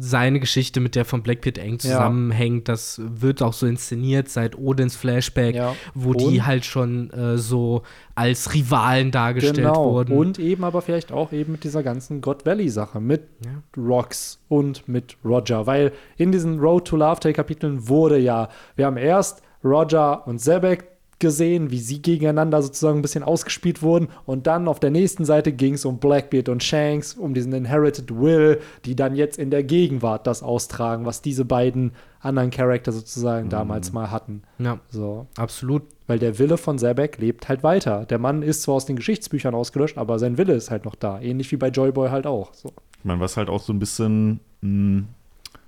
seine 0.00 0.40
Geschichte 0.40 0.80
mit 0.80 0.96
der 0.96 1.04
von 1.04 1.22
Blackbeard 1.22 1.58
eng 1.58 1.78
zusammenhängt. 1.78 2.66
Ja. 2.66 2.74
Das 2.74 3.00
wird 3.00 3.42
auch 3.42 3.52
so 3.52 3.66
inszeniert 3.66 4.28
seit 4.28 4.58
Odins 4.58 4.96
Flashback, 4.96 5.54
ja. 5.54 5.76
wo 5.94 6.10
und 6.10 6.20
die 6.20 6.42
halt 6.42 6.64
schon 6.64 7.10
äh, 7.10 7.38
so 7.38 7.82
als 8.16 8.54
Rivalen 8.54 9.12
dargestellt 9.12 9.56
genau. 9.56 9.92
wurden. 9.92 10.16
Und 10.16 10.38
eben 10.40 10.64
aber 10.64 10.82
vielleicht 10.82 11.12
auch 11.12 11.32
eben 11.32 11.52
mit 11.52 11.62
dieser 11.62 11.84
ganzen 11.84 12.20
God 12.20 12.44
Valley-Sache, 12.44 13.00
mit 13.00 13.22
ja. 13.44 13.62
Rox 13.80 14.40
und 14.48 14.88
mit 14.88 15.16
Roger. 15.24 15.66
Weil 15.66 15.92
in 16.16 16.32
diesen 16.32 16.58
Road 16.58 16.88
to 16.88 16.96
Love 16.96 17.32
Kapiteln 17.32 17.88
wurde 17.88 18.18
ja, 18.18 18.48
wir 18.74 18.86
haben 18.86 18.96
erst 18.96 19.42
Roger 19.62 20.26
und 20.26 20.40
Zebek 20.40 20.97
gesehen, 21.18 21.70
wie 21.70 21.78
sie 21.78 22.00
gegeneinander 22.00 22.62
sozusagen 22.62 22.98
ein 22.98 23.02
bisschen 23.02 23.24
ausgespielt 23.24 23.82
wurden. 23.82 24.08
Und 24.24 24.46
dann 24.46 24.68
auf 24.68 24.80
der 24.80 24.90
nächsten 24.90 25.24
Seite 25.24 25.52
ging 25.52 25.74
es 25.74 25.84
um 25.84 25.98
Blackbeard 25.98 26.48
und 26.48 26.62
Shanks, 26.62 27.14
um 27.14 27.34
diesen 27.34 27.52
Inherited 27.52 28.14
Will, 28.18 28.60
die 28.84 28.94
dann 28.94 29.16
jetzt 29.16 29.38
in 29.38 29.50
der 29.50 29.64
Gegenwart 29.64 30.26
das 30.26 30.42
austragen, 30.42 31.06
was 31.06 31.22
diese 31.22 31.44
beiden 31.44 31.92
anderen 32.20 32.50
Charakter 32.50 32.92
sozusagen 32.92 33.46
mhm. 33.46 33.50
damals 33.50 33.92
mal 33.92 34.10
hatten. 34.10 34.42
Ja, 34.58 34.78
so. 34.90 35.26
absolut. 35.36 35.82
Weil 36.06 36.18
der 36.18 36.38
Wille 36.38 36.56
von 36.56 36.78
Sebek 36.78 37.18
lebt 37.18 37.48
halt 37.48 37.62
weiter. 37.62 38.06
Der 38.06 38.18
Mann 38.18 38.42
ist 38.42 38.62
zwar 38.62 38.76
aus 38.76 38.86
den 38.86 38.96
Geschichtsbüchern 38.96 39.54
ausgelöscht, 39.54 39.98
aber 39.98 40.18
sein 40.18 40.38
Wille 40.38 40.54
ist 40.54 40.70
halt 40.70 40.84
noch 40.84 40.94
da. 40.94 41.20
Ähnlich 41.20 41.52
wie 41.52 41.56
bei 41.56 41.68
Joyboy 41.68 42.08
halt 42.10 42.26
auch. 42.26 42.54
So. 42.54 42.72
Ich 42.98 43.04
meine, 43.04 43.20
was 43.20 43.36
halt 43.36 43.48
auch 43.48 43.60
so 43.60 43.72
ein 43.72 43.78
bisschen 43.78 44.40
mh, 44.62 44.68
hm, 44.68 45.08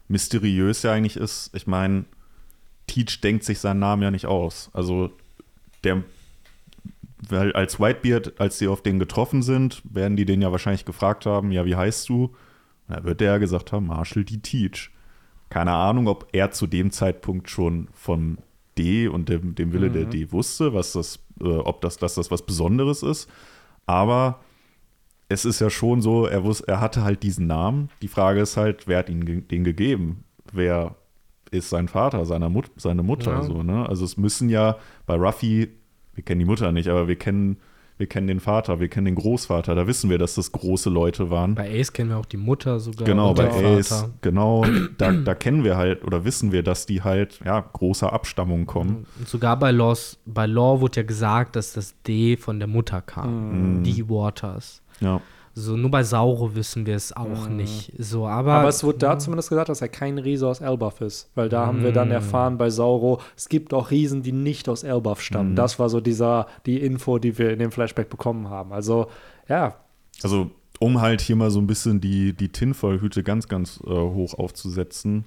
mysteriös 0.09 0.83
ja 0.83 0.93
eigentlich 0.93 1.17
ist, 1.17 1.51
ich 1.55 1.67
meine, 1.67 2.05
Teach 2.87 3.21
denkt 3.21 3.45
sich 3.45 3.61
seinen 3.61 3.79
Namen 3.79 4.03
ja 4.03 4.11
nicht 4.11 4.27
aus. 4.27 4.71
Also 4.73 5.11
der, 5.85 6.03
weil 7.29 7.53
als 7.53 7.81
Whitebeard, 7.81 8.41
als 8.41 8.59
sie 8.59 8.69
auf 8.69 8.83
den 8.83 8.99
getroffen 8.99 9.43
sind, 9.43 9.83
werden 9.85 10.17
die 10.17 10.25
den 10.25 10.43
ja 10.43 10.53
wahrscheinlich 10.53 10.85
gefragt 10.85 11.27
haben, 11.27 11.53
ja, 11.53 11.65
wie 11.65 11.77
heißt 11.77 12.09
du? 12.09 12.35
da 12.91 13.05
wird 13.05 13.21
der 13.21 13.33
ja 13.33 13.39
gesagt 13.39 13.73
haben, 13.73 13.87
Marshall 13.87 14.25
D. 14.25 14.39
Teach. 14.39 14.91
Keine 15.49 15.73
Ahnung, 15.73 16.09
ob 16.09 16.29
er 16.33 16.51
zu 16.51 16.67
dem 16.67 16.91
Zeitpunkt 16.91 17.49
schon 17.49 17.89
von 17.93 18.39
D 18.79 19.09
und 19.09 19.29
dem, 19.29 19.55
dem 19.55 19.73
Wille 19.73 19.89
mhm. 19.89 19.93
der 19.93 20.05
D 20.07 20.33
wusste, 20.33 20.75
was 20.75 20.93
das, 20.93 21.21
äh, 21.41 21.45
ob 21.45 21.81
das, 21.81 21.97
dass 21.97 22.15
das 22.15 22.31
was 22.31 22.45
Besonderes 22.45 23.03
ist. 23.03 23.29
Aber 23.87 24.41
es 25.29 25.45
ist 25.45 25.61
ja 25.61 25.71
schon 25.71 26.03
so, 26.03 26.27
er, 26.27 26.45
wusste, 26.45 26.69
er 26.69 26.81
hatte 26.81 27.05
halt 27.05 27.23
diesen 27.23 27.47
Namen. 27.47 27.91
Die 28.03 28.09
Frage 28.09 28.41
ist 28.41 28.57
halt, 28.57 28.87
wer 28.89 28.99
hat 28.99 29.09
ihm 29.09 29.47
den 29.47 29.65
gegeben? 29.65 30.25
Wer 30.53 30.97
ist 31.51 31.71
sein 31.71 31.89
Vater, 31.89 32.25
seine, 32.25 32.49
Mut 32.49 32.71
seine 32.77 33.03
Mutter? 33.03 33.33
Ja. 33.33 33.43
So, 33.43 33.63
ne? 33.63 33.89
Also 33.89 34.05
es 34.05 34.17
müssen 34.17 34.49
ja 34.49 34.77
bei 35.07 35.15
Ruffy, 35.15 35.71
wir 36.15 36.25
kennen 36.25 36.41
die 36.41 36.47
Mutter 36.47 36.73
nicht, 36.73 36.89
aber 36.89 37.09
wir 37.09 37.17
kennen 37.17 37.59
wir 38.01 38.07
kennen 38.07 38.29
den 38.29 38.41
Vater, 38.41 38.81
wir 38.81 38.89
kennen 38.89 39.05
den 39.05 39.15
Großvater, 39.15 39.75
da 39.75 39.87
wissen 39.87 40.09
wir, 40.09 40.17
dass 40.17 40.35
das 40.35 40.53
große 40.53 40.89
Leute 40.89 41.29
waren. 41.29 41.55
Bei 41.55 41.79
Ace 41.79 41.93
kennen 41.93 42.09
wir 42.09 42.17
auch 42.17 42.25
die 42.25 42.39
Mutter 42.39 42.81
sogar. 42.81 43.05
Genau, 43.05 43.35
bei 43.35 43.51
Ace, 43.77 44.07
genau, 44.23 44.65
da, 44.97 45.13
da, 45.13 45.35
kennen 45.35 45.65
wir 45.65 45.77
halt 45.77 46.03
oder 46.03 46.25
wissen 46.25 46.51
wir, 46.51 46.63
dass 46.63 46.87
die 46.87 47.03
halt, 47.03 47.41
ja, 47.45 47.61
großer 47.61 48.11
Abstammung 48.11 48.65
kommen. 48.65 49.07
Und 49.19 49.29
sogar 49.29 49.59
bei 49.59 49.71
Laws, 49.71 50.19
bei 50.25 50.47
Law 50.47 50.81
wurde 50.81 51.01
ja 51.01 51.03
gesagt, 51.03 51.57
dass 51.57 51.75
das 51.75 51.95
D 52.07 52.39
von 52.39 52.59
der 52.59 52.69
Mutter 52.69 53.03
kam, 53.03 53.81
mhm. 53.81 53.83
die 53.83 54.09
Waters. 54.09 54.81
Ja. 55.01 55.21
So, 55.53 55.77
nur 55.77 55.91
bei 55.91 56.05
Sauro 56.05 56.55
wissen 56.55 56.87
wir 56.87 56.95
es 56.95 57.15
auch 57.15 57.49
mhm. 57.49 57.57
nicht. 57.57 57.93
So, 57.99 58.27
aber, 58.27 58.55
aber 58.55 58.69
es 58.69 58.85
wurde 58.85 58.99
da 58.99 59.19
zumindest 59.19 59.49
gesagt, 59.49 59.69
dass 59.69 59.81
er 59.81 59.89
kein 59.89 60.19
Riese 60.19 60.47
aus 60.47 60.61
Elbaf 60.61 61.01
ist. 61.01 61.29
Weil 61.35 61.49
da 61.49 61.63
mhm. 61.63 61.67
haben 61.67 61.83
wir 61.83 61.93
dann 61.93 62.09
mm. 62.09 62.13
erfahren 62.13 62.59
bei 62.59 62.71
Sauro, 62.71 63.21
es 63.37 63.49
gibt 63.49 63.75
auch 63.75 63.91
Riesen, 63.91 64.23
die 64.23 64.33
nicht 64.33 64.69
aus 64.69 64.85
Elbaf 64.85 65.21
stammen. 65.21 65.53
Mhm. 65.53 65.57
Das 65.57 65.79
war 65.79 65.89
so 65.89 66.01
dieser, 66.01 66.47
die 66.67 66.81
Info, 66.81 67.19
die 67.19 67.37
wir 67.37 67.51
in 67.51 67.59
dem 67.59 67.73
Flashback 67.73 68.09
bekommen 68.09 68.49
haben. 68.49 68.73
Also, 68.73 69.09
ja. 69.49 69.77
Also, 70.23 70.51
um 70.79 71.01
halt 71.01 71.21
hier 71.21 71.37
mal 71.37 71.51
so 71.51 71.61
ein 71.61 71.67
bisschen 71.67 72.01
die, 72.01 72.33
die 72.33 72.51
Tinfoil-Hüte 72.51 73.25
ganz, 73.25 73.49
ganz 73.49 73.81
äh, 73.85 73.91
hoch 73.91 74.35
aufzusetzen, 74.35 75.25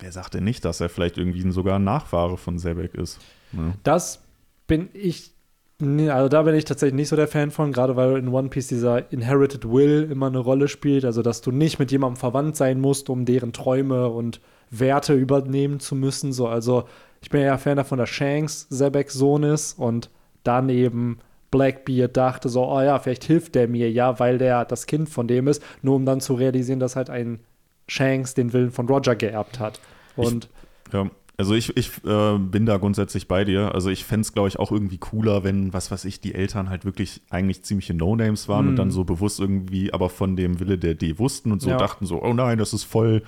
wer 0.00 0.10
sagt 0.10 0.34
denn 0.34 0.44
nicht, 0.44 0.64
dass 0.64 0.80
er 0.80 0.88
vielleicht 0.88 1.18
irgendwie 1.18 1.48
sogar 1.50 1.78
ein 1.78 1.84
Nachfahre 1.84 2.38
von 2.38 2.58
Sebek 2.58 2.94
ist? 2.94 3.20
Ne? 3.52 3.74
Das 3.82 4.22
bin 4.66 4.88
ich 4.94 5.33
Nee, 5.80 6.08
also 6.08 6.28
da 6.28 6.42
bin 6.42 6.54
ich 6.54 6.64
tatsächlich 6.64 6.94
nicht 6.94 7.08
so 7.08 7.16
der 7.16 7.26
Fan 7.26 7.50
von, 7.50 7.72
gerade 7.72 7.96
weil 7.96 8.16
in 8.16 8.28
One 8.28 8.48
Piece 8.48 8.68
dieser 8.68 9.10
Inherited 9.12 9.68
Will 9.68 10.08
immer 10.10 10.28
eine 10.28 10.38
Rolle 10.38 10.68
spielt, 10.68 11.04
also 11.04 11.20
dass 11.20 11.40
du 11.40 11.50
nicht 11.50 11.78
mit 11.78 11.90
jemandem 11.90 12.16
verwandt 12.16 12.56
sein 12.56 12.80
musst, 12.80 13.10
um 13.10 13.24
deren 13.24 13.52
Träume 13.52 14.08
und 14.08 14.40
Werte 14.70 15.14
übernehmen 15.14 15.80
zu 15.80 15.96
müssen. 15.96 16.32
So, 16.32 16.46
also 16.46 16.84
ich 17.22 17.30
bin 17.30 17.40
ja 17.40 17.58
Fan 17.58 17.76
davon, 17.76 17.98
dass 17.98 18.08
Shanks 18.08 18.68
Zebeks 18.68 19.14
Sohn 19.14 19.42
ist 19.42 19.78
und 19.78 20.10
dann 20.44 20.68
eben 20.68 21.18
Blackbeard 21.50 22.16
dachte 22.16 22.48
so, 22.48 22.68
oh 22.68 22.80
ja, 22.80 22.98
vielleicht 22.98 23.24
hilft 23.24 23.54
der 23.54 23.66
mir 23.68 23.90
ja, 23.90 24.18
weil 24.20 24.38
der 24.38 24.64
das 24.64 24.86
Kind 24.86 25.08
von 25.08 25.26
dem 25.26 25.48
ist, 25.48 25.62
nur 25.82 25.96
um 25.96 26.06
dann 26.06 26.20
zu 26.20 26.34
realisieren, 26.34 26.80
dass 26.80 26.96
halt 26.96 27.10
ein 27.10 27.40
Shanks 27.88 28.34
den 28.34 28.52
Willen 28.52 28.70
von 28.70 28.88
Roger 28.88 29.16
geerbt 29.16 29.58
hat. 29.58 29.80
Und 30.16 30.48
ich, 30.88 30.94
ja, 30.94 31.10
also 31.36 31.54
ich, 31.54 31.76
ich 31.76 31.90
äh, 32.04 32.38
bin 32.38 32.64
da 32.64 32.76
grundsätzlich 32.76 33.26
bei 33.26 33.44
dir. 33.44 33.74
Also 33.74 33.90
ich 33.90 34.04
fände 34.04 34.22
es, 34.22 34.32
glaube 34.32 34.48
ich, 34.48 34.58
auch 34.58 34.70
irgendwie 34.70 34.98
cooler, 34.98 35.42
wenn, 35.42 35.72
was 35.72 35.90
weiß 35.90 36.04
ich, 36.04 36.20
die 36.20 36.34
Eltern 36.34 36.70
halt 36.70 36.84
wirklich 36.84 37.22
eigentlich 37.30 37.62
ziemliche 37.64 37.92
No-Names 37.92 38.48
waren 38.48 38.66
mm. 38.66 38.68
und 38.68 38.76
dann 38.76 38.88
mhm. 38.88 38.92
so 38.92 39.04
bewusst 39.04 39.40
irgendwie 39.40 39.92
aber 39.92 40.10
von 40.10 40.36
dem 40.36 40.60
Wille 40.60 40.78
der 40.78 40.94
D 40.94 41.18
wussten 41.18 41.50
und 41.50 41.60
so 41.60 41.70
ja. 41.70 41.76
dachten 41.76 42.06
so, 42.06 42.22
oh 42.22 42.32
nein, 42.32 42.58
das 42.58 42.72
ist 42.72 42.84
voll, 42.84 43.22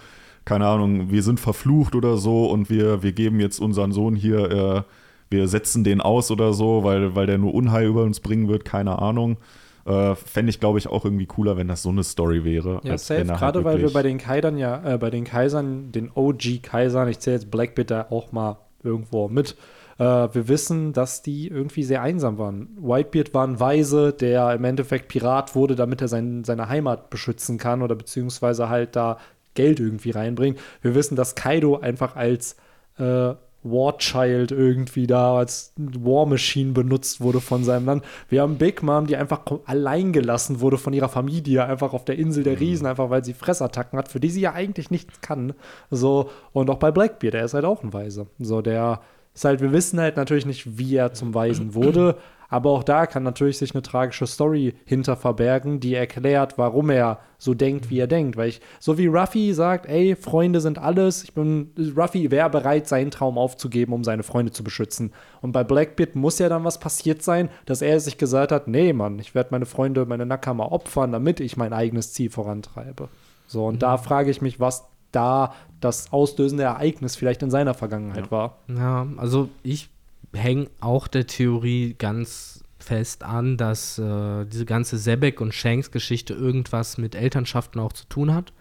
keine 0.44 0.68
Ahnung, 0.68 1.10
wir 1.10 1.24
sind 1.24 1.40
verflucht 1.40 1.96
oder 1.96 2.16
so 2.16 2.46
und 2.46 2.70
wir, 2.70 3.02
wir 3.02 3.12
geben 3.12 3.40
jetzt 3.40 3.58
unseren 3.58 3.90
Sohn 3.90 4.14
hier, 4.14 4.50
äh, 4.50 4.82
wir 5.28 5.48
setzen 5.48 5.82
den 5.82 6.00
aus 6.00 6.30
oder 6.30 6.52
so, 6.52 6.84
weil, 6.84 7.16
weil 7.16 7.26
der 7.26 7.38
nur 7.38 7.54
Unheil 7.54 7.86
über 7.86 8.04
uns 8.04 8.20
bringen 8.20 8.46
wird, 8.46 8.64
keine 8.64 9.00
Ahnung. 9.00 9.38
Äh, 9.86 10.16
Fände 10.16 10.50
ich, 10.50 10.58
glaube 10.58 10.78
ich, 10.78 10.88
auch 10.88 11.04
irgendwie 11.04 11.26
cooler, 11.26 11.56
wenn 11.56 11.68
das 11.68 11.82
so 11.82 11.90
eine 11.90 12.02
Story 12.02 12.44
wäre. 12.44 12.80
Ja, 12.82 12.98
safe. 12.98 13.24
Gerade 13.24 13.58
halt 13.58 13.64
weil 13.64 13.80
wir 13.80 13.92
bei 13.92 14.02
den 14.02 14.18
Kaisern 14.18 14.58
ja, 14.58 14.94
äh, 14.94 14.98
bei 14.98 15.10
den 15.10 15.24
Kaisern, 15.24 15.92
den 15.92 16.10
OG-Kaisern, 16.12 17.08
ich 17.08 17.20
zähle 17.20 17.36
jetzt 17.36 17.50
Blackbeard 17.50 17.90
da 17.90 18.06
auch 18.10 18.32
mal 18.32 18.58
irgendwo 18.82 19.28
mit, 19.28 19.56
äh, 19.98 20.04
wir 20.04 20.48
wissen, 20.48 20.92
dass 20.92 21.22
die 21.22 21.48
irgendwie 21.48 21.84
sehr 21.84 22.02
einsam 22.02 22.36
waren. 22.38 22.68
Whitebeard 22.80 23.32
war 23.32 23.46
ein 23.46 23.60
Weise, 23.60 24.12
der 24.12 24.54
im 24.54 24.64
Endeffekt 24.64 25.08
Pirat 25.08 25.54
wurde, 25.54 25.76
damit 25.76 26.00
er 26.00 26.08
sein, 26.08 26.44
seine 26.44 26.68
Heimat 26.68 27.08
beschützen 27.10 27.56
kann 27.56 27.82
oder 27.82 27.94
beziehungsweise 27.94 28.68
halt 28.68 28.96
da 28.96 29.18
Geld 29.54 29.80
irgendwie 29.80 30.10
reinbringt. 30.10 30.58
Wir 30.82 30.94
wissen, 30.94 31.16
dass 31.16 31.34
Kaido 31.34 31.78
einfach 31.78 32.16
als 32.16 32.56
äh, 32.98 33.34
War 33.70 33.98
Child 33.98 34.52
irgendwie 34.52 35.06
da 35.06 35.36
als 35.36 35.72
War 35.76 36.26
Machine 36.26 36.72
benutzt 36.72 37.20
wurde 37.20 37.40
von 37.40 37.64
seinem 37.64 37.86
Land. 37.86 38.04
Wir 38.28 38.42
haben 38.42 38.56
Big 38.58 38.82
Mom, 38.82 39.06
die 39.06 39.16
einfach 39.16 39.40
allein 39.64 40.12
gelassen 40.12 40.60
wurde 40.60 40.78
von 40.78 40.92
ihrer 40.92 41.08
Familie, 41.08 41.64
einfach 41.64 41.92
auf 41.92 42.04
der 42.04 42.18
Insel 42.18 42.44
der 42.44 42.54
mhm. 42.54 42.58
Riesen, 42.58 42.86
einfach 42.86 43.10
weil 43.10 43.24
sie 43.24 43.34
Fressattacken 43.34 43.98
hat, 43.98 44.08
für 44.08 44.20
die 44.20 44.30
sie 44.30 44.40
ja 44.40 44.52
eigentlich 44.52 44.90
nichts 44.90 45.20
kann. 45.20 45.54
So, 45.90 46.30
und 46.52 46.70
auch 46.70 46.78
bei 46.78 46.90
Blackbeard, 46.90 47.34
der 47.34 47.44
ist 47.44 47.54
halt 47.54 47.64
auch 47.64 47.82
ein 47.82 47.92
Weise. 47.92 48.26
So, 48.38 48.62
der 48.62 49.00
ist 49.34 49.44
halt, 49.44 49.60
wir 49.60 49.72
wissen 49.72 50.00
halt 50.00 50.16
natürlich 50.16 50.46
nicht, 50.46 50.78
wie 50.78 50.96
er 50.96 51.12
zum 51.12 51.34
Weisen 51.34 51.74
wurde, 51.74 52.16
aber 52.48 52.70
auch 52.70 52.84
da 52.84 53.06
kann 53.06 53.22
natürlich 53.22 53.58
sich 53.58 53.74
eine 53.74 53.82
tragische 53.82 54.26
Story 54.26 54.74
hinter 54.84 55.16
verbergen, 55.16 55.80
die 55.80 55.94
erklärt, 55.94 56.58
warum 56.58 56.90
er 56.90 57.18
so 57.38 57.54
denkt, 57.54 57.90
wie 57.90 57.98
er 57.98 58.06
denkt. 58.06 58.36
Weil 58.36 58.48
ich, 58.48 58.60
so 58.78 58.98
wie 58.98 59.06
Ruffy 59.06 59.52
sagt, 59.52 59.86
ey, 59.86 60.16
Freunde 60.16 60.60
sind 60.60 60.78
alles, 60.78 61.24
ich 61.24 61.34
bin, 61.34 61.72
Ruffy 61.96 62.30
wäre 62.30 62.50
bereit, 62.50 62.86
seinen 62.86 63.10
Traum 63.10 63.38
aufzugeben, 63.38 63.92
um 63.92 64.04
seine 64.04 64.22
Freunde 64.22 64.52
zu 64.52 64.64
beschützen. 64.64 65.12
Und 65.40 65.52
bei 65.52 65.64
Blackbeard 65.64 66.14
muss 66.14 66.38
ja 66.38 66.48
dann 66.48 66.64
was 66.64 66.78
passiert 66.78 67.22
sein, 67.22 67.48
dass 67.66 67.82
er 67.82 67.98
sich 68.00 68.18
gesagt 68.18 68.52
hat, 68.52 68.68
nee, 68.68 68.92
Mann, 68.92 69.18
ich 69.18 69.34
werde 69.34 69.50
meine 69.52 69.66
Freunde, 69.66 70.06
meine 70.06 70.26
Nakama 70.26 70.66
opfern, 70.66 71.12
damit 71.12 71.40
ich 71.40 71.56
mein 71.56 71.72
eigenes 71.72 72.12
Ziel 72.12 72.30
vorantreibe. 72.30 73.08
So, 73.46 73.66
und 73.66 73.76
mhm. 73.76 73.80
da 73.80 73.96
frage 73.98 74.30
ich 74.30 74.42
mich, 74.42 74.60
was 74.60 74.88
da 75.12 75.54
das 75.80 76.12
auslösende 76.12 76.64
Ereignis 76.64 77.16
vielleicht 77.16 77.42
in 77.42 77.50
seiner 77.50 77.74
Vergangenheit 77.74 78.26
ja. 78.26 78.30
war. 78.30 78.58
Ja, 78.68 79.06
also 79.16 79.48
ich 79.62 79.88
hängen 80.36 80.68
auch 80.80 81.08
der 81.08 81.26
Theorie 81.26 81.94
ganz 81.98 82.62
fest 82.78 83.24
an, 83.24 83.56
dass 83.56 83.98
äh, 83.98 84.44
diese 84.46 84.64
ganze 84.64 84.98
Sebek 84.98 85.40
und 85.40 85.52
Shanks 85.52 85.90
Geschichte 85.90 86.34
irgendwas 86.34 86.98
mit 86.98 87.14
Elternschaften 87.14 87.80
auch 87.80 87.92
zu 87.92 88.06
tun 88.06 88.32
hat. 88.32 88.52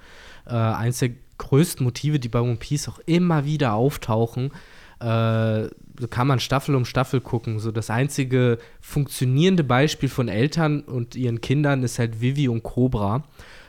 Äh, 0.48 0.54
eins 0.54 1.00
der 1.00 1.12
größten 1.38 1.84
Motive, 1.84 2.20
die 2.20 2.30
bei 2.30 2.42
One 2.42 2.56
Piece 2.56 2.90
auch 2.90 3.00
immer 3.06 3.46
wieder 3.46 3.74
auftauchen, 3.74 4.52
äh, 5.00 5.68
so 6.00 6.08
kann 6.10 6.28
man 6.28 6.40
Staffel 6.40 6.76
um 6.76 6.86
Staffel 6.86 7.22
gucken. 7.22 7.60
So 7.60 7.72
das 7.72 7.90
einzige 7.90 8.58
funktionierende 8.82 9.64
Beispiel 9.64 10.10
von 10.10 10.28
Eltern 10.28 10.82
und 10.82 11.16
ihren 11.16 11.42
Kindern 11.42 11.84
ist 11.84 12.00
halt 12.00 12.22
Vivi 12.22 12.48
und 12.48 12.64
Cobra. 12.64 13.24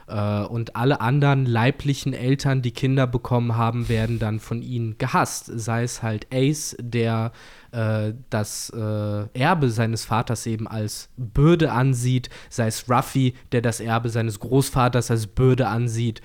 Äh, 0.08 0.42
und 0.42 0.76
alle 0.76 1.00
anderen 1.00 1.46
leiblichen 1.46 2.12
Eltern, 2.12 2.62
die 2.62 2.70
Kinder 2.70 3.06
bekommen 3.06 3.56
haben, 3.56 3.88
werden 3.88 4.18
dann 4.18 4.40
von 4.40 4.62
ihnen 4.62 4.98
gehasst. 4.98 5.50
Sei 5.54 5.82
es 5.82 6.02
halt 6.02 6.26
Ace, 6.32 6.76
der 6.80 7.32
äh, 7.76 8.14
das 8.30 8.70
äh, 8.70 9.38
Erbe 9.38 9.68
seines 9.68 10.06
Vaters 10.06 10.46
eben 10.46 10.66
als 10.66 11.10
Bürde 11.18 11.72
ansieht, 11.72 12.30
sei 12.48 12.68
es 12.68 12.88
Ruffy, 12.88 13.34
der 13.52 13.60
das 13.60 13.80
Erbe 13.80 14.08
seines 14.08 14.40
Großvaters 14.40 15.10
als 15.10 15.26
Bürde 15.26 15.68
ansieht. 15.68 16.22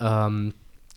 Ähm, 0.00 0.54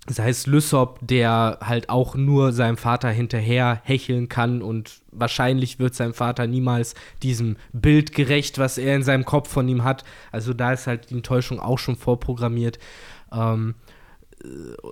sei 0.10 0.30
es 0.30 0.48
Lysop, 0.48 1.00
der 1.02 1.60
halt 1.62 1.90
auch 1.90 2.16
nur 2.16 2.54
seinem 2.54 2.78
Vater 2.78 3.10
hinterher 3.10 3.82
hecheln 3.84 4.30
kann 4.30 4.62
und 4.62 5.02
wahrscheinlich 5.12 5.78
wird 5.78 5.94
sein 5.94 6.14
Vater 6.14 6.48
niemals 6.48 6.96
diesem 7.22 7.58
Bild 7.74 8.14
gerecht, 8.14 8.58
was 8.60 8.78
er 8.78 8.96
in 8.96 9.04
seinem 9.04 9.26
Kopf 9.26 9.50
von 9.50 9.68
ihm 9.68 9.84
hat. 9.84 10.06
Also 10.32 10.54
da 10.54 10.72
ist 10.72 10.88
halt 10.88 11.10
die 11.10 11.16
Enttäuschung 11.16 11.60
auch 11.60 11.80
schon 11.80 11.98
vorprogrammiert. 11.98 12.80
Ähm, 13.34 13.76
äh, 14.42 14.48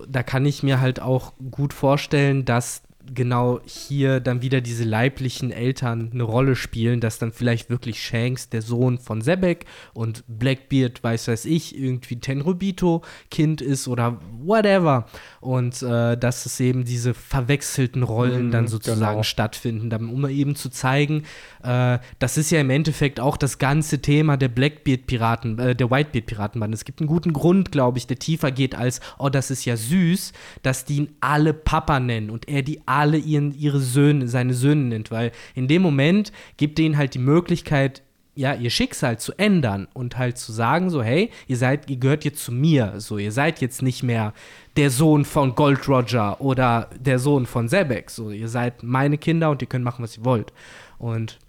da 0.09 0.23
kann 0.23 0.45
ich 0.45 0.61
mir 0.61 0.81
halt 0.81 0.99
auch 0.99 1.31
gut 1.51 1.71
vorstellen, 1.71 2.43
dass 2.43 2.83
genau 3.13 3.59
hier 3.65 4.19
dann 4.19 4.41
wieder 4.41 4.61
diese 4.61 4.83
leiblichen 4.83 5.51
Eltern 5.51 6.09
eine 6.13 6.23
Rolle 6.23 6.55
spielen, 6.55 6.99
dass 6.99 7.19
dann 7.19 7.31
vielleicht 7.31 7.69
wirklich 7.69 8.03
Shanks 8.03 8.49
der 8.49 8.61
Sohn 8.61 8.97
von 8.97 9.21
Sebek 9.21 9.65
und 9.93 10.23
Blackbeard, 10.27 11.03
weiß 11.03 11.27
weiß 11.27 11.45
ich, 11.45 11.77
irgendwie 11.77 12.19
Tenrobito 12.19 13.03
Kind 13.29 13.61
ist 13.61 13.87
oder 13.87 14.19
whatever. 14.43 15.05
Und 15.39 15.81
äh, 15.83 16.17
dass 16.17 16.45
es 16.45 16.59
eben 16.59 16.85
diese 16.85 17.13
verwechselten 17.13 18.03
Rollen 18.03 18.47
mhm, 18.47 18.51
dann 18.51 18.67
sozusagen 18.67 19.11
genau. 19.11 19.23
stattfinden, 19.23 19.93
um 20.09 20.27
eben 20.27 20.55
zu 20.55 20.69
zeigen, 20.69 21.23
äh, 21.63 21.99
das 22.19 22.37
ist 22.37 22.51
ja 22.51 22.59
im 22.59 22.69
Endeffekt 22.69 23.19
auch 23.19 23.37
das 23.37 23.59
ganze 23.59 24.01
Thema 24.01 24.37
der 24.37 24.49
Blackbeard-Piraten, 24.49 25.59
äh, 25.59 25.75
der 25.75 25.91
Whitebeard-Piratenband. 25.91 26.73
Es 26.73 26.85
gibt 26.85 27.01
einen 27.01 27.07
guten 27.07 27.33
Grund, 27.33 27.71
glaube 27.71 27.97
ich, 27.97 28.07
der 28.07 28.17
tiefer 28.17 28.51
geht 28.51 28.75
als, 28.75 29.01
oh, 29.17 29.29
das 29.29 29.51
ist 29.51 29.65
ja 29.65 29.77
süß, 29.77 30.33
dass 30.63 30.85
die 30.85 30.95
ihn 30.97 31.09
alle 31.21 31.53
Papa 31.53 31.99
nennen 31.99 32.29
und 32.29 32.47
er 32.47 32.61
die 32.61 32.81
alle 32.87 32.94
ihren, 33.03 33.53
ihre 33.57 33.79
Söhne, 33.79 34.27
seine 34.27 34.53
Söhne 34.53 34.85
nennt, 34.85 35.11
weil 35.11 35.31
in 35.53 35.67
dem 35.67 35.81
Moment 35.81 36.31
gibt 36.57 36.79
ihnen 36.79 36.97
halt 36.97 37.13
die 37.13 37.19
Möglichkeit, 37.19 38.01
ja, 38.35 38.53
ihr 38.53 38.69
Schicksal 38.69 39.17
zu 39.17 39.31
ändern 39.37 39.87
und 39.93 40.17
halt 40.17 40.37
zu 40.37 40.51
sagen, 40.51 40.89
so, 40.89 41.01
hey, 41.01 41.31
ihr 41.47 41.57
seid, 41.57 41.89
ihr 41.89 41.97
gehört 41.97 42.25
jetzt 42.25 42.43
zu 42.43 42.51
mir, 42.51 42.95
so, 42.97 43.17
ihr 43.17 43.31
seid 43.31 43.61
jetzt 43.61 43.81
nicht 43.81 44.03
mehr 44.03 44.33
der 44.75 44.89
Sohn 44.89 45.23
von 45.23 45.55
Gold 45.55 45.87
Roger 45.87 46.41
oder 46.41 46.89
der 46.99 47.17
Sohn 47.17 47.45
von 47.45 47.69
Sebek, 47.69 48.11
so, 48.11 48.31
ihr 48.31 48.49
seid 48.49 48.83
meine 48.83 49.17
Kinder 49.17 49.49
und 49.51 49.61
ihr 49.61 49.69
könnt 49.69 49.85
machen, 49.85 50.03
was 50.03 50.17
ihr 50.17 50.25
wollt. 50.25 50.51
Und 50.97 51.39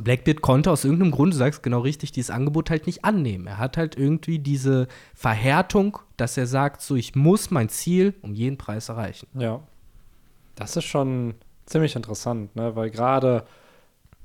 Blackbeard 0.00 0.42
konnte 0.42 0.70
aus 0.70 0.84
irgendeinem 0.84 1.12
Grund, 1.12 1.32
du 1.32 1.38
sagst 1.38 1.62
genau 1.62 1.80
richtig, 1.80 2.12
dieses 2.12 2.30
Angebot 2.30 2.70
halt 2.70 2.86
nicht 2.86 3.04
annehmen. 3.04 3.46
Er 3.46 3.58
hat 3.58 3.76
halt 3.76 3.96
irgendwie 3.96 4.38
diese 4.38 4.88
Verhärtung, 5.14 5.98
dass 6.16 6.36
er 6.36 6.46
sagt, 6.46 6.82
so, 6.82 6.96
ich 6.96 7.14
muss 7.14 7.50
mein 7.50 7.68
Ziel 7.68 8.14
um 8.22 8.34
jeden 8.34 8.58
Preis 8.58 8.88
erreichen. 8.88 9.28
Ja. 9.34 9.62
Das 10.56 10.76
ist 10.76 10.84
schon 10.84 11.34
ziemlich 11.66 11.94
interessant, 11.94 12.56
ne? 12.56 12.74
weil 12.74 12.90
gerade 12.90 13.44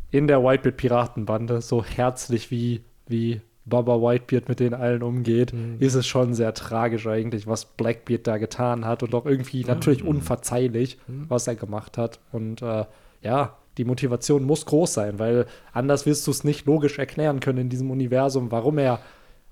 in 0.09 0.27
der 0.27 0.43
Whitebeard-Piratenbande, 0.43 1.61
so 1.61 1.83
herzlich 1.83 2.51
wie, 2.51 2.81
wie 3.07 3.41
Baba 3.65 4.01
Whitebeard 4.01 4.49
mit 4.49 4.59
denen 4.59 4.73
allen 4.73 5.03
umgeht, 5.03 5.53
mhm. 5.53 5.77
ist 5.79 5.93
es 5.93 6.07
schon 6.07 6.33
sehr 6.33 6.53
tragisch 6.53 7.05
eigentlich, 7.07 7.47
was 7.47 7.65
Blackbeard 7.65 8.25
da 8.25 8.37
getan 8.37 8.85
hat 8.85 9.03
und 9.03 9.13
auch 9.13 9.25
irgendwie 9.25 9.63
natürlich 9.63 10.03
unverzeihlich, 10.03 10.97
mhm. 11.07 11.25
was 11.29 11.47
er 11.47 11.55
gemacht 11.55 11.97
hat. 11.97 12.19
Und 12.31 12.61
äh, 12.61 12.85
ja, 13.21 13.57
die 13.77 13.85
Motivation 13.85 14.43
muss 14.43 14.65
groß 14.65 14.93
sein, 14.93 15.19
weil 15.19 15.45
anders 15.73 16.05
wirst 16.05 16.27
du 16.27 16.31
es 16.31 16.43
nicht 16.43 16.65
logisch 16.65 16.97
erklären 16.99 17.39
können 17.39 17.59
in 17.59 17.69
diesem 17.69 17.91
Universum, 17.91 18.51
warum 18.51 18.77
er 18.77 18.99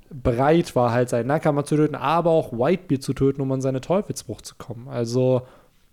bereit 0.09 0.75
war, 0.75 0.91
halt 0.91 1.09
seinen 1.09 1.27
Nakama 1.27 1.63
zu 1.63 1.75
töten, 1.75 1.95
aber 1.95 2.31
auch 2.31 2.51
Whitebeard 2.51 3.03
zu 3.03 3.13
töten, 3.13 3.41
um 3.41 3.51
an 3.51 3.61
seine 3.61 3.79
Teufelsbruch 3.79 4.41
zu 4.41 4.55
kommen. 4.55 4.87
Also, 4.87 5.43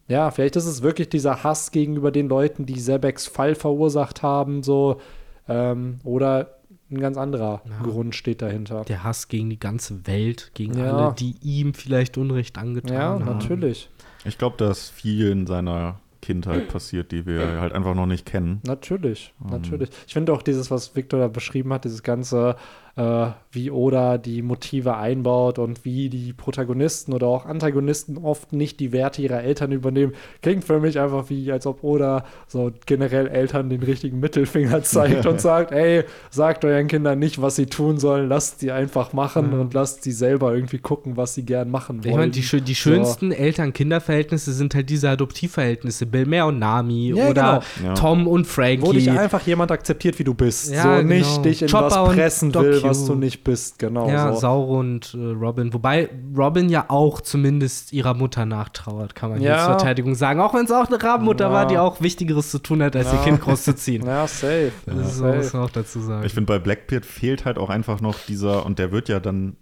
ja, 0.09 0.31
vielleicht 0.31 0.57
ist 0.57 0.67
es 0.67 0.83
wirklich 0.83 1.09
dieser 1.09 1.43
Hass 1.43 1.71
gegenüber 1.71 2.11
den 2.11 2.29
Leuten, 2.29 2.67
die 2.67 2.79
Sebeks 2.79 3.27
Fall 3.27 3.55
verursacht 3.55 4.23
haben, 4.23 4.63
so, 4.63 5.01
ähm, 5.49 5.99
oder 6.05 6.57
ein 6.91 7.01
ganz 7.01 7.17
anderer 7.17 7.63
ja. 7.65 7.83
Grund 7.83 8.15
steht 8.15 8.43
dahinter. 8.43 8.85
Der 8.85 9.03
Hass 9.03 9.29
gegen 9.29 9.51
die 9.51 9.59
ganze 9.59 10.07
Welt, 10.07 10.53
gegen 10.55 10.79
ja. 10.79 10.93
alle, 10.93 11.15
die 11.15 11.35
ihm 11.43 11.75
vielleicht 11.75 12.17
Unrecht 12.17 12.59
angetan 12.59 12.93
ja, 12.93 13.03
haben. 13.03 13.27
Ja, 13.27 13.33
natürlich. 13.35 13.91
Ich 14.25 14.39
glaube, 14.39 14.57
dass 14.57 14.89
viel 14.89 15.31
in 15.31 15.47
seiner 15.47 15.99
Kindheit 16.23 16.69
passiert, 16.69 17.13
die 17.13 17.27
wir 17.27 17.61
halt 17.61 17.73
einfach 17.73 17.95
noch 17.95 18.07
nicht 18.07 18.27
kennen. 18.27 18.61
Natürlich, 18.65 19.33
um. 19.41 19.51
natürlich. 19.51 19.91
Ich 20.07 20.13
finde 20.13 20.33
auch 20.33 20.43
dieses, 20.43 20.71
was 20.71 20.97
Victor 20.97 21.21
da 21.21 21.29
beschrieben 21.29 21.73
hat, 21.73 21.85
dieses 21.85 22.03
ganze 22.03 22.57
äh, 22.97 23.27
wie 23.51 23.71
Oda 23.71 24.17
die 24.17 24.43
Motive 24.43 24.97
einbaut 24.97 25.59
und 25.59 25.85
wie 25.85 26.09
die 26.09 26.33
Protagonisten 26.33 27.13
oder 27.13 27.27
auch 27.27 27.45
Antagonisten 27.45 28.19
oft 28.19 28.53
nicht 28.53 28.81
die 28.81 28.93
Werte 28.93 29.21
ihrer 29.23 29.43
Eltern 29.43 29.73
übernehmen. 29.73 30.15
Klingt 30.41 30.65
für 30.65 30.81
mich 30.81 30.99
einfach 30.99 31.29
wie, 31.29 31.53
als 31.53 31.67
ob 31.67 31.85
Oda 31.85 32.25
so 32.47 32.73
generell 32.87 33.29
Eltern 33.29 33.69
den 33.69 33.83
richtigen 33.83 34.19
Mittelfinger 34.19 34.83
zeigt 34.85 35.27
und 35.27 35.41
sagt, 35.41 35.73
ey, 35.73 36.05
sagt 36.31 36.65
euren 36.65 36.89
Kindern 36.89 37.19
nicht, 37.19 37.41
was 37.41 37.57
sie 37.57 37.67
tun 37.67 37.99
sollen, 37.99 38.29
lasst 38.29 38.61
sie 38.61 38.73
einfach 38.73 39.13
machen 39.13 39.53
mhm. 39.53 39.61
und 39.61 39.75
lasst 39.75 40.03
sie 40.03 40.13
selber 40.13 40.55
irgendwie 40.55 40.79
gucken, 40.79 41.19
was 41.19 41.35
sie 41.35 41.45
gern 41.45 41.71
machen 41.71 42.03
wollen. 42.03 42.11
Ich 42.11 42.17
meine, 42.17 42.31
die, 42.31 42.61
die 42.63 42.75
schönsten 42.75 43.31
so. 43.31 43.37
Eltern-Kinder-Verhältnisse 43.37 44.53
sind 44.53 44.75
halt 44.75 44.89
diese 44.89 45.11
Adoptivverhältnisse, 45.11 46.07
Bill 46.07 46.25
Mehr 46.25 46.47
und 46.47 46.59
Nami 46.59 47.13
ja, 47.15 47.29
oder 47.29 47.63
genau. 47.79 47.95
Tom 47.95 48.27
und 48.27 48.47
Frankie. 48.47 48.87
Wo 48.87 48.93
dich 48.93 49.11
einfach 49.11 49.47
jemand 49.47 49.71
akzeptiert, 49.71 50.19
wie 50.19 50.25
du 50.25 50.33
bist. 50.33 50.73
Ja, 50.73 50.99
so 50.99 51.03
nicht 51.03 51.29
genau. 51.29 51.43
dich 51.43 51.63
in 51.63 51.69
Chopper 51.69 52.07
was 52.07 52.15
pressen 52.15 52.55
will, 52.55 52.86
was 52.89 53.05
du 53.05 53.15
nicht 53.15 53.45
bist, 53.45 53.79
genau. 53.79 54.09
Ja, 54.09 54.33
so. 54.33 54.41
Sauro 54.41 54.81
und 54.81 55.15
äh, 55.15 55.19
Robin. 55.19 55.73
Wobei 55.73 56.09
Robin 56.37 56.69
ja 56.69 56.87
auch 56.89 57.21
zumindest 57.21 57.93
ihrer 57.93 58.15
Mutter 58.15 58.47
nachtrauert, 58.47 59.15
kann 59.15 59.31
man 59.31 59.41
ja. 59.41 59.59
zur 59.59 59.67
Verteidigung 59.67 60.15
sagen. 60.15 60.41
Auch 60.41 60.55
wenn 60.55 60.65
es 60.65 60.73
auch 60.73 60.87
eine 60.87 61.03
Rabenmutter 61.03 61.47
ja. 61.47 61.53
war, 61.53 61.67
die 61.67 61.79
auch 61.79 62.01
Wichtigeres 62.01 62.51
zu 62.51 62.59
tun 62.59 62.83
hat, 62.83 62.97
als 62.97 63.07
ja. 63.07 63.15
ihr 63.15 63.25
Kind 63.25 63.41
großzuziehen. 63.41 64.07
Ja, 64.17 64.27
safe. 64.27 64.73
Das 64.87 65.21
ja, 65.21 65.35
muss 65.35 65.53
man 65.53 65.63
auch 65.63 65.71
dazu 65.71 66.01
sagen. 66.01 66.25
Ich 66.25 66.33
finde, 66.33 66.47
bei 66.47 66.59
Blackbeard 66.59 67.05
fehlt 67.05 67.45
halt 67.45 67.59
auch 67.59 67.71
einfach 67.71 68.01
noch 68.01 68.17
dieser, 68.29 68.65
und 68.65 68.79
der 68.79 68.93
wird 68.93 69.09
ja 69.09 69.21
dann, 69.21 69.57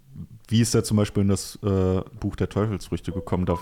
wie 0.47 0.61
ist 0.61 0.73
der 0.73 0.83
zum 0.83 0.97
Beispiel 0.97 1.23
in 1.23 1.29
das 1.29 1.57
äh, 1.63 2.01
Buch 2.19 2.35
der 2.35 2.49
Teufelsfrüchte 2.49 3.11
gekommen? 3.11 3.45
Da, 3.45 3.57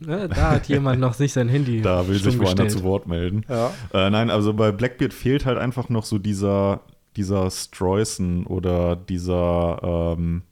Ne, 0.00 0.28
da 0.28 0.52
hat 0.52 0.68
jemand 0.68 1.00
noch 1.00 1.14
sich 1.14 1.32
sein 1.32 1.48
Handy. 1.48 1.82
Da 1.82 2.06
will 2.06 2.18
sich 2.18 2.38
woanders 2.38 2.74
zu 2.74 2.82
Wort 2.82 3.06
melden. 3.06 3.44
Ja. 3.48 3.72
Äh, 3.92 4.10
nein, 4.10 4.30
also 4.30 4.52
bei 4.52 4.70
Blackbeard 4.70 5.12
fehlt 5.12 5.44
halt 5.44 5.58
einfach 5.58 5.88
noch 5.88 6.04
so 6.04 6.18
dieser, 6.18 6.80
dieser 7.18 7.50
Streusen 7.50 8.46
oder 8.46 8.96
dieser, 8.96 10.14
ähm, 10.16 10.42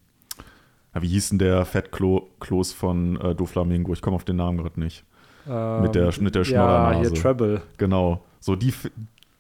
wie 0.93 1.09
hieß 1.09 1.31
denn 1.31 1.39
der 1.39 1.65
Fettkloß 1.65 2.73
von 2.73 3.21
äh, 3.21 3.35
Doflamingo? 3.35 3.93
Ich 3.93 4.03
komme 4.03 4.17
auf 4.17 4.25
den 4.25 4.37
Namen 4.37 4.59
gerade 4.59 4.81
nicht. 4.81 5.05
Ähm, 5.49 5.83
mit 5.83 5.95
der, 5.95 6.13
mit 6.21 6.35
der 6.35 6.45
Schnoddernase. 6.45 6.95
Ja, 6.95 7.01
hier 7.01 7.15
Treble. 7.15 7.63
Genau. 7.77 8.25
So 8.41 8.57
die, 8.57 8.75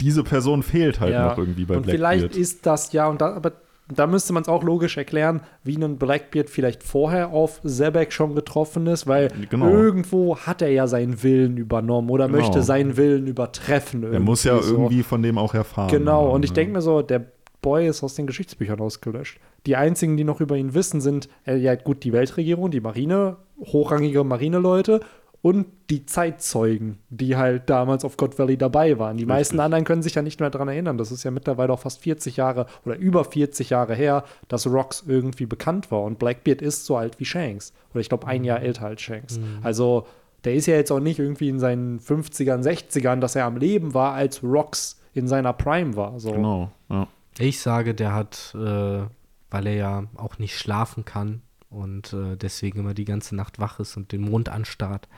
diese 0.01 0.23
Person 0.23 0.63
fehlt 0.63 1.01
halt 1.01 1.13
ja. 1.13 1.29
noch 1.29 1.39
irgendwie 1.39 1.65
bei 1.65 1.77
und 1.77 1.83
Blackbeard. 1.83 2.21
Vielleicht 2.21 2.37
ist 2.37 2.65
das 2.65 2.93
ja, 2.93 3.09
und 3.09 3.21
da, 3.21 3.35
aber 3.35 3.53
da 3.89 4.07
müsste 4.07 4.33
man 4.33 4.43
es 4.43 4.49
auch 4.49 4.63
logisch 4.63 4.97
erklären, 4.97 5.43
wie 5.63 5.77
ein 5.77 5.97
Blackbeard 5.97 6.51
vielleicht 6.51 6.83
vorher 6.83 7.31
auf 7.31 7.61
Zebek 7.63 8.13
schon 8.13 8.35
getroffen 8.35 8.87
ist, 8.87 9.07
weil 9.07 9.31
genau. 9.49 9.69
irgendwo 9.69 10.37
hat 10.37 10.61
er 10.61 10.71
ja 10.71 10.87
seinen 10.87 11.23
Willen 11.23 11.57
übernommen 11.57 12.11
oder 12.11 12.27
genau. 12.27 12.39
möchte 12.39 12.63
seinen 12.63 12.97
Willen 12.97 13.27
übertreffen. 13.27 14.13
Er 14.13 14.21
muss 14.21 14.45
ja 14.45 14.61
so. 14.61 14.75
irgendwie 14.75 15.03
von 15.03 15.23
dem 15.23 15.39
auch 15.39 15.55
erfahren. 15.55 15.91
Genau, 15.91 16.31
und 16.35 16.45
ich 16.45 16.53
denke 16.53 16.73
mir 16.73 16.83
so, 16.83 17.03
der 17.03 17.27
Boy 17.63 17.89
ist 17.89 18.03
aus 18.03 18.15
den 18.15 18.27
Geschichtsbüchern 18.27 18.81
ausgelöscht. 18.81 19.41
Die 19.67 19.77
einzigen, 19.77 20.17
die 20.17 20.25
noch 20.25 20.41
über 20.41 20.57
ihn 20.57 20.75
wissen, 20.75 21.01
sind 21.01 21.29
äh, 21.47 21.57
ja 21.57 21.75
gut 21.75 22.05
die 22.05 22.13
Weltregierung, 22.13 22.71
die 22.71 22.81
Marine, 22.81 23.37
hochrangige 23.59 24.23
Marineleute 24.25 25.01
und 25.43 25.67
die 25.91 26.07
Zeitzeugen, 26.07 26.99
die 27.09 27.37
halt 27.37 27.71
damals 27.71 28.05
auf 28.05 28.17
God 28.17 28.39
Valley 28.39 28.57
dabei 28.57 28.99
waren. 28.99 29.17
Die 29.17 29.23
Richtig. 29.23 29.37
meisten 29.37 29.61
anderen 29.61 29.85
können 29.85 30.03
sich 30.03 30.15
ja 30.15 30.23
nicht 30.23 30.41
mehr 30.41 30.51
daran 30.51 30.69
erinnern. 30.69 30.99
Das 30.99 31.13
ist 31.13 31.23
ja 31.23 31.31
mittlerweile 31.31 31.73
auch 31.73 31.81
fast 31.81 32.01
40 32.01 32.37
Jahre 32.37 32.67
oder 32.85 32.97
über 32.97 33.25
40 33.25 33.71
Jahre 33.71 33.95
her, 33.95 34.25
dass 34.49 34.67
Rocks 34.67 35.05
irgendwie 35.07 35.47
bekannt 35.47 35.91
war. 35.91 36.03
Und 36.03 36.19
Blackbeard 36.19 36.63
ist 36.63 36.87
so 36.87 36.97
alt 36.97 37.21
wie 37.21 37.25
Shanks. 37.25 37.73
Oder 37.93 38.01
ich 38.01 38.09
glaube 38.09 38.27
ein 38.27 38.45
Jahr 38.45 38.59
mhm. 38.59 38.67
älter 38.67 38.87
als 38.87 39.03
Shanks. 39.03 39.39
Mhm. 39.39 39.61
Also 39.63 40.07
der 40.45 40.55
ist 40.55 40.67
ja 40.67 40.75
jetzt 40.75 40.91
auch 40.91 41.01
nicht 41.01 41.19
irgendwie 41.19 41.49
in 41.49 41.59
seinen 41.59 42.01
50ern, 42.01 42.63
60ern, 42.63 43.21
dass 43.21 43.37
er 43.37 43.45
am 43.45 43.57
Leben 43.57 43.95
war, 43.95 44.15
als 44.15 44.43
Rocks 44.43 45.01
in 45.13 45.29
seiner 45.29 45.53
Prime 45.53 45.97
war. 45.97 46.19
So. 46.21 46.33
Genau, 46.33 46.71
ja. 46.89 47.09
Ich 47.39 47.61
sage, 47.61 47.95
der 47.95 48.15
hat, 48.15 48.55
äh, 48.55 49.03
weil 49.51 49.67
er 49.67 49.75
ja 49.75 50.05
auch 50.17 50.39
nicht 50.39 50.57
schlafen 50.57 51.05
kann, 51.05 51.43
und 51.69 52.13
äh, 52.13 52.37
deswegen 52.37 52.81
immer 52.81 52.95
die 52.95 53.05
ganze 53.05 53.35
Nacht 53.35 53.59
wach 53.59 53.81
ist 53.81 53.97
und 53.97 54.13
den 54.13 54.23
Mond 54.23 54.49
anstarrt, 54.49 55.09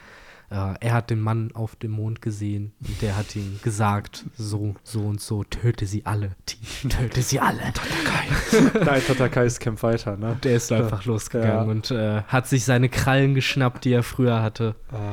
äh, 0.50 0.74
er 0.80 0.92
hat 0.92 1.10
den 1.10 1.20
Mann 1.20 1.50
auf 1.54 1.76
dem 1.76 1.92
Mond 1.92 2.22
gesehen 2.22 2.72
und 2.86 3.02
der 3.02 3.16
hat 3.16 3.36
ihm 3.36 3.58
gesagt, 3.62 4.24
so, 4.36 4.74
so 4.82 5.00
und 5.00 5.20
so, 5.20 5.44
töte 5.44 5.86
sie 5.86 6.06
alle, 6.06 6.30
töte 6.88 7.22
sie 7.22 7.40
alle. 7.40 7.60
Tatakai. 7.74 8.84
Nein, 8.84 9.02
Tatakai 9.06 9.46
ist 9.46 9.60
kämpft 9.60 9.82
weiter, 9.82 10.16
ne? 10.16 10.36
Der 10.42 10.56
ist 10.56 10.72
einfach 10.72 11.04
ja. 11.04 11.12
losgegangen 11.12 11.50
ja. 11.50 11.62
und 11.62 11.90
äh, 11.90 12.22
hat 12.22 12.46
sich 12.46 12.64
seine 12.64 12.88
Krallen 12.88 13.34
geschnappt, 13.34 13.84
die 13.84 13.92
er 13.92 14.02
früher 14.02 14.42
hatte. 14.42 14.74
Ah, 14.90 15.12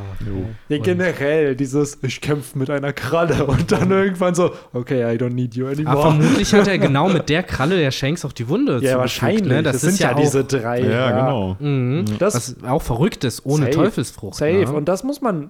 ja, 0.69 0.77
generell, 0.77 1.55
dieses, 1.55 1.99
ich 2.01 2.21
kämpfe 2.21 2.57
mit 2.57 2.69
einer 2.69 2.93
Kralle 2.93 3.45
und 3.45 3.71
dann 3.71 3.91
irgendwann 3.91 4.35
so, 4.35 4.53
okay, 4.73 5.01
I 5.01 5.17
don't 5.17 5.33
need 5.33 5.55
you 5.55 5.67
anymore. 5.67 5.97
Aber 5.97 6.01
vermutlich 6.11 6.53
hat 6.53 6.67
er 6.67 6.77
genau 6.77 7.09
mit 7.09 7.29
der 7.29 7.43
Kralle 7.55 7.77
der 7.77 7.91
Shanks 7.91 8.23
auch 8.23 8.31
die 8.31 8.47
Wunde 8.47 8.79
Ja, 8.81 8.97
wahrscheinlich. 8.97 9.45
Ne? 9.45 9.63
Das, 9.63 9.73
das 9.73 9.81
sind 9.81 9.99
ja, 9.99 10.13
auch, 10.13 10.19
diese 10.19 10.43
drei. 10.43 10.81
Ja, 10.81 11.11
genau. 11.11 11.57
Mhm. 11.59 12.05
Das, 12.19 12.35
Was 12.35 12.63
auch 12.63 12.81
verrückt 12.81 13.23
ist, 13.23 13.45
ohne 13.45 13.65
safe, 13.65 13.75
Teufelsfrucht. 13.75 14.35
Safe. 14.35 14.53
Ne? 14.53 14.71
Und 14.71 14.85
das 14.85 15.03
muss 15.03 15.21
man 15.21 15.24
man 15.25 15.49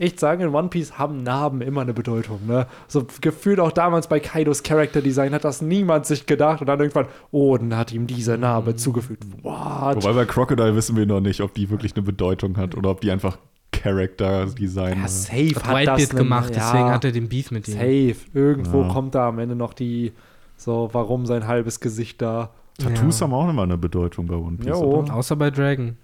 echt 0.00 0.20
sagen, 0.20 0.42
in 0.42 0.54
One 0.54 0.68
Piece 0.68 0.98
haben 0.98 1.22
Narben 1.22 1.60
immer 1.60 1.82
eine 1.82 1.94
Bedeutung. 1.94 2.40
Ne? 2.46 2.66
So 2.88 3.06
gefühlt 3.20 3.60
auch 3.60 3.72
damals 3.72 4.08
bei 4.08 4.20
Kaidos 4.20 4.62
Character 4.62 5.00
Design 5.00 5.32
hat 5.32 5.44
das 5.44 5.62
niemand 5.62 6.06
sich 6.06 6.26
gedacht 6.26 6.60
und 6.60 6.66
dann 6.66 6.80
irgendwann, 6.80 7.06
oh, 7.30 7.56
dann 7.56 7.76
hat 7.76 7.92
ihm 7.92 8.06
diese 8.06 8.36
Narbe 8.38 8.72
mhm. 8.72 8.78
zugefügt. 8.78 9.24
What? 9.42 9.96
Wobei 9.96 10.12
bei 10.12 10.24
Crocodile 10.24 10.74
wissen 10.74 10.96
wir 10.96 11.06
noch 11.06 11.20
nicht, 11.20 11.40
ob 11.40 11.54
die 11.54 11.70
wirklich 11.70 11.94
eine 11.94 12.02
Bedeutung 12.02 12.56
hat 12.56 12.76
oder 12.76 12.90
ob 12.90 13.00
die 13.00 13.10
einfach 13.10 13.38
Character 13.72 14.46
Design. 14.46 14.98
Ja, 15.00 15.08
safe 15.08 15.54
hat, 15.56 15.88
hat 15.88 16.00
das 16.00 16.08
gemacht, 16.10 16.54
ja, 16.54 16.62
deswegen 16.62 16.90
hat 16.90 17.04
er 17.04 17.12
den 17.12 17.28
Beef 17.28 17.50
mit 17.50 17.68
ihm. 17.68 17.74
Safe. 17.74 18.16
Irgendwo 18.32 18.82
ja. 18.82 18.88
kommt 18.88 19.14
da 19.14 19.28
am 19.28 19.38
Ende 19.38 19.56
noch 19.56 19.74
die, 19.74 20.12
so, 20.56 20.88
warum 20.92 21.26
sein 21.26 21.46
halbes 21.46 21.80
Gesicht 21.80 22.22
da. 22.22 22.50
Tattoos 22.78 23.20
ja. 23.20 23.26
haben 23.26 23.34
auch 23.34 23.48
immer 23.48 23.62
eine 23.62 23.78
Bedeutung 23.78 24.26
bei 24.26 24.34
One 24.34 24.56
Piece. 24.56 24.72
Außer 24.72 25.36
bei 25.36 25.50
Dragon. 25.50 25.96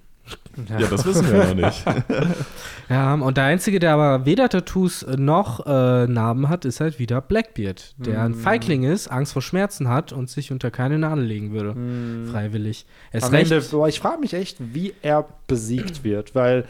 Ja, 0.68 0.78
das 0.78 1.04
wissen 1.06 1.30
wir 1.30 1.44
noch 1.44 1.54
nicht. 1.54 1.84
ja, 2.88 3.14
und 3.14 3.36
der 3.36 3.44
Einzige, 3.44 3.78
der 3.78 3.92
aber 3.92 4.26
weder 4.26 4.48
Tattoos 4.48 5.06
noch 5.16 5.64
äh, 5.66 6.06
Narben 6.06 6.48
hat, 6.48 6.64
ist 6.64 6.80
halt 6.80 6.98
wieder 6.98 7.20
Blackbeard, 7.20 7.94
der 7.98 8.18
mm. 8.18 8.26
ein 8.26 8.34
Feigling 8.34 8.82
ist, 8.82 9.08
Angst 9.08 9.32
vor 9.32 9.42
Schmerzen 9.42 9.88
hat 9.88 10.12
und 10.12 10.28
sich 10.28 10.50
unter 10.50 10.70
keine 10.70 10.98
Nadel 10.98 11.24
legen 11.24 11.52
würde. 11.52 11.74
Mm. 11.74 12.26
Freiwillig. 12.26 12.86
Erst 13.12 13.28
Am 13.28 13.34
recht. 13.34 13.52
Ende, 13.52 13.64
boah, 13.70 13.88
ich 13.88 14.00
frage 14.00 14.20
mich 14.20 14.34
echt, 14.34 14.58
wie 14.74 14.92
er 15.02 15.26
besiegt 15.46 16.02
wird, 16.04 16.34
weil 16.34 16.64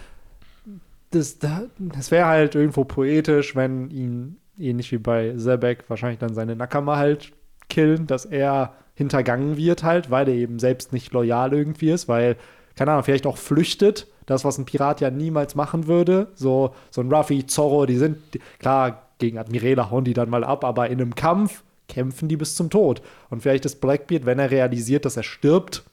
das, 1.11 1.39
das 1.39 2.11
wäre 2.11 2.27
halt 2.27 2.55
irgendwo 2.55 2.85
poetisch, 2.85 3.57
wenn 3.57 3.91
ihn, 3.91 4.37
ähnlich 4.59 4.93
wie 4.93 4.99
bei 4.99 5.35
Zebek, 5.37 5.85
wahrscheinlich 5.89 6.19
dann 6.19 6.35
seine 6.35 6.55
Nakama 6.55 6.97
halt 6.97 7.33
killen, 7.69 8.07
dass 8.07 8.25
er 8.27 8.75
hintergangen 8.95 9.57
wird 9.57 9.83
halt, 9.83 10.11
weil 10.11 10.29
er 10.29 10.35
eben 10.35 10.59
selbst 10.59 10.93
nicht 10.93 11.13
loyal 11.13 11.55
irgendwie 11.55 11.91
ist, 11.91 12.07
weil 12.07 12.37
keine 12.77 12.93
Ahnung, 12.93 13.05
vielleicht 13.05 13.27
auch 13.27 13.37
flüchtet. 13.37 14.07
Das, 14.27 14.45
was 14.45 14.59
ein 14.59 14.65
Pirat 14.65 15.01
ja 15.01 15.11
niemals 15.11 15.55
machen 15.55 15.87
würde. 15.87 16.29
So, 16.35 16.75
so 16.91 17.01
ein 17.01 17.13
Ruffy, 17.13 17.47
Zorro, 17.47 17.87
die 17.87 17.97
sind, 17.97 18.19
klar, 18.59 19.09
gegen 19.19 19.39
Admirale 19.39 19.91
hauen 19.91 20.05
die 20.05 20.15
dann 20.15 20.31
mal 20.31 20.45
ab, 20.45 20.65
aber 20.65 20.89
in 20.89 21.01
einem 21.01 21.15
Kampf 21.15 21.63
kämpfen 21.89 22.29
die 22.29 22.37
bis 22.37 22.55
zum 22.55 22.71
Tod. 22.71 23.03
Und 23.29 23.43
vielleicht 23.43 23.65
ist 23.65 23.81
Blackbeard, 23.81 24.27
wenn 24.27 24.39
er 24.39 24.51
realisiert, 24.51 25.05
dass 25.05 25.17
er 25.17 25.25
stirbt, 25.25 25.85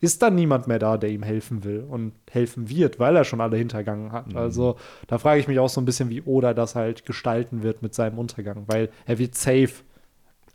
ist 0.00 0.22
dann 0.22 0.34
niemand 0.34 0.66
mehr 0.66 0.78
da, 0.78 0.96
der 0.96 1.10
ihm 1.10 1.22
helfen 1.22 1.64
will 1.64 1.84
und 1.88 2.12
helfen 2.30 2.68
wird, 2.68 2.98
weil 2.98 3.16
er 3.16 3.24
schon 3.24 3.40
alle 3.40 3.56
hintergangen 3.56 4.12
hat. 4.12 4.28
Mhm. 4.28 4.36
Also 4.36 4.76
da 5.06 5.18
frage 5.18 5.40
ich 5.40 5.48
mich 5.48 5.58
auch 5.58 5.68
so 5.68 5.80
ein 5.80 5.86
bisschen, 5.86 6.10
wie 6.10 6.22
Oda 6.22 6.54
das 6.54 6.74
halt 6.74 7.06
gestalten 7.06 7.62
wird 7.62 7.82
mit 7.82 7.94
seinem 7.94 8.18
Untergang, 8.18 8.64
weil 8.66 8.90
er 9.06 9.18
wird 9.18 9.34
safe 9.34 9.72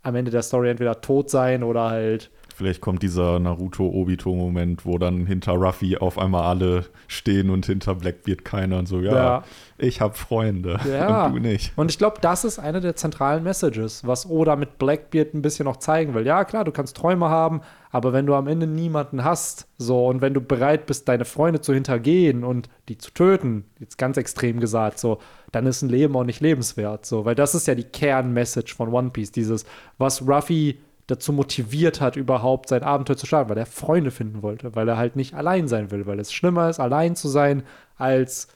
am 0.02 0.14
Ende 0.14 0.30
der 0.30 0.42
Story 0.42 0.70
entweder 0.70 1.00
tot 1.00 1.30
sein 1.30 1.62
oder 1.62 1.90
halt 1.90 2.30
Vielleicht 2.60 2.82
kommt 2.82 3.02
dieser 3.02 3.40
Naruto-Obito-Moment, 3.40 4.84
wo 4.84 4.98
dann 4.98 5.24
hinter 5.24 5.52
Ruffy 5.52 5.96
auf 5.96 6.18
einmal 6.18 6.42
alle 6.42 6.84
stehen 7.08 7.48
und 7.48 7.64
hinter 7.64 7.94
Blackbeard 7.94 8.44
keiner 8.44 8.78
und 8.78 8.86
so, 8.86 9.00
ja, 9.00 9.14
ja. 9.14 9.44
ich 9.78 10.02
habe 10.02 10.12
Freunde 10.12 10.78
ja. 10.86 11.24
und 11.28 11.36
du 11.36 11.40
nicht. 11.40 11.72
Und 11.76 11.90
ich 11.90 11.96
glaube, 11.96 12.18
das 12.20 12.44
ist 12.44 12.58
eine 12.58 12.82
der 12.82 12.96
zentralen 12.96 13.42
Messages, 13.44 14.06
was 14.06 14.28
Oda 14.28 14.56
mit 14.56 14.76
Blackbeard 14.76 15.32
ein 15.32 15.40
bisschen 15.40 15.64
noch 15.64 15.78
zeigen 15.78 16.12
will. 16.12 16.26
Ja, 16.26 16.44
klar, 16.44 16.64
du 16.64 16.70
kannst 16.70 16.98
Träume 16.98 17.30
haben, 17.30 17.62
aber 17.90 18.12
wenn 18.12 18.26
du 18.26 18.34
am 18.34 18.46
Ende 18.46 18.66
niemanden 18.66 19.24
hast, 19.24 19.66
so, 19.78 20.06
und 20.06 20.20
wenn 20.20 20.34
du 20.34 20.42
bereit 20.42 20.84
bist, 20.84 21.08
deine 21.08 21.24
Freunde 21.24 21.62
zu 21.62 21.72
hintergehen 21.72 22.44
und 22.44 22.68
die 22.90 22.98
zu 22.98 23.10
töten, 23.10 23.64
jetzt 23.78 23.96
ganz 23.96 24.18
extrem 24.18 24.60
gesagt, 24.60 24.98
so, 24.98 25.18
dann 25.50 25.64
ist 25.64 25.80
ein 25.80 25.88
Leben 25.88 26.14
auch 26.14 26.24
nicht 26.24 26.42
lebenswert, 26.42 27.06
so, 27.06 27.24
weil 27.24 27.34
das 27.34 27.54
ist 27.54 27.66
ja 27.66 27.74
die 27.74 27.84
Kernmessage 27.84 28.74
von 28.74 28.92
One 28.92 29.08
Piece, 29.08 29.32
dieses, 29.32 29.64
was 29.96 30.28
Ruffy 30.28 30.78
dazu 31.10 31.32
motiviert 31.32 32.00
hat, 32.00 32.16
überhaupt 32.16 32.68
sein 32.68 32.82
Abenteuer 32.82 33.16
zu 33.16 33.26
starten, 33.26 33.50
weil 33.50 33.58
er 33.58 33.66
Freunde 33.66 34.10
finden 34.10 34.42
wollte, 34.42 34.74
weil 34.74 34.88
er 34.88 34.96
halt 34.96 35.16
nicht 35.16 35.34
allein 35.34 35.68
sein 35.68 35.90
will, 35.90 36.06
weil 36.06 36.20
es 36.20 36.32
schlimmer 36.32 36.68
ist, 36.68 36.80
allein 36.80 37.16
zu 37.16 37.28
sein, 37.28 37.62
als 37.96 38.48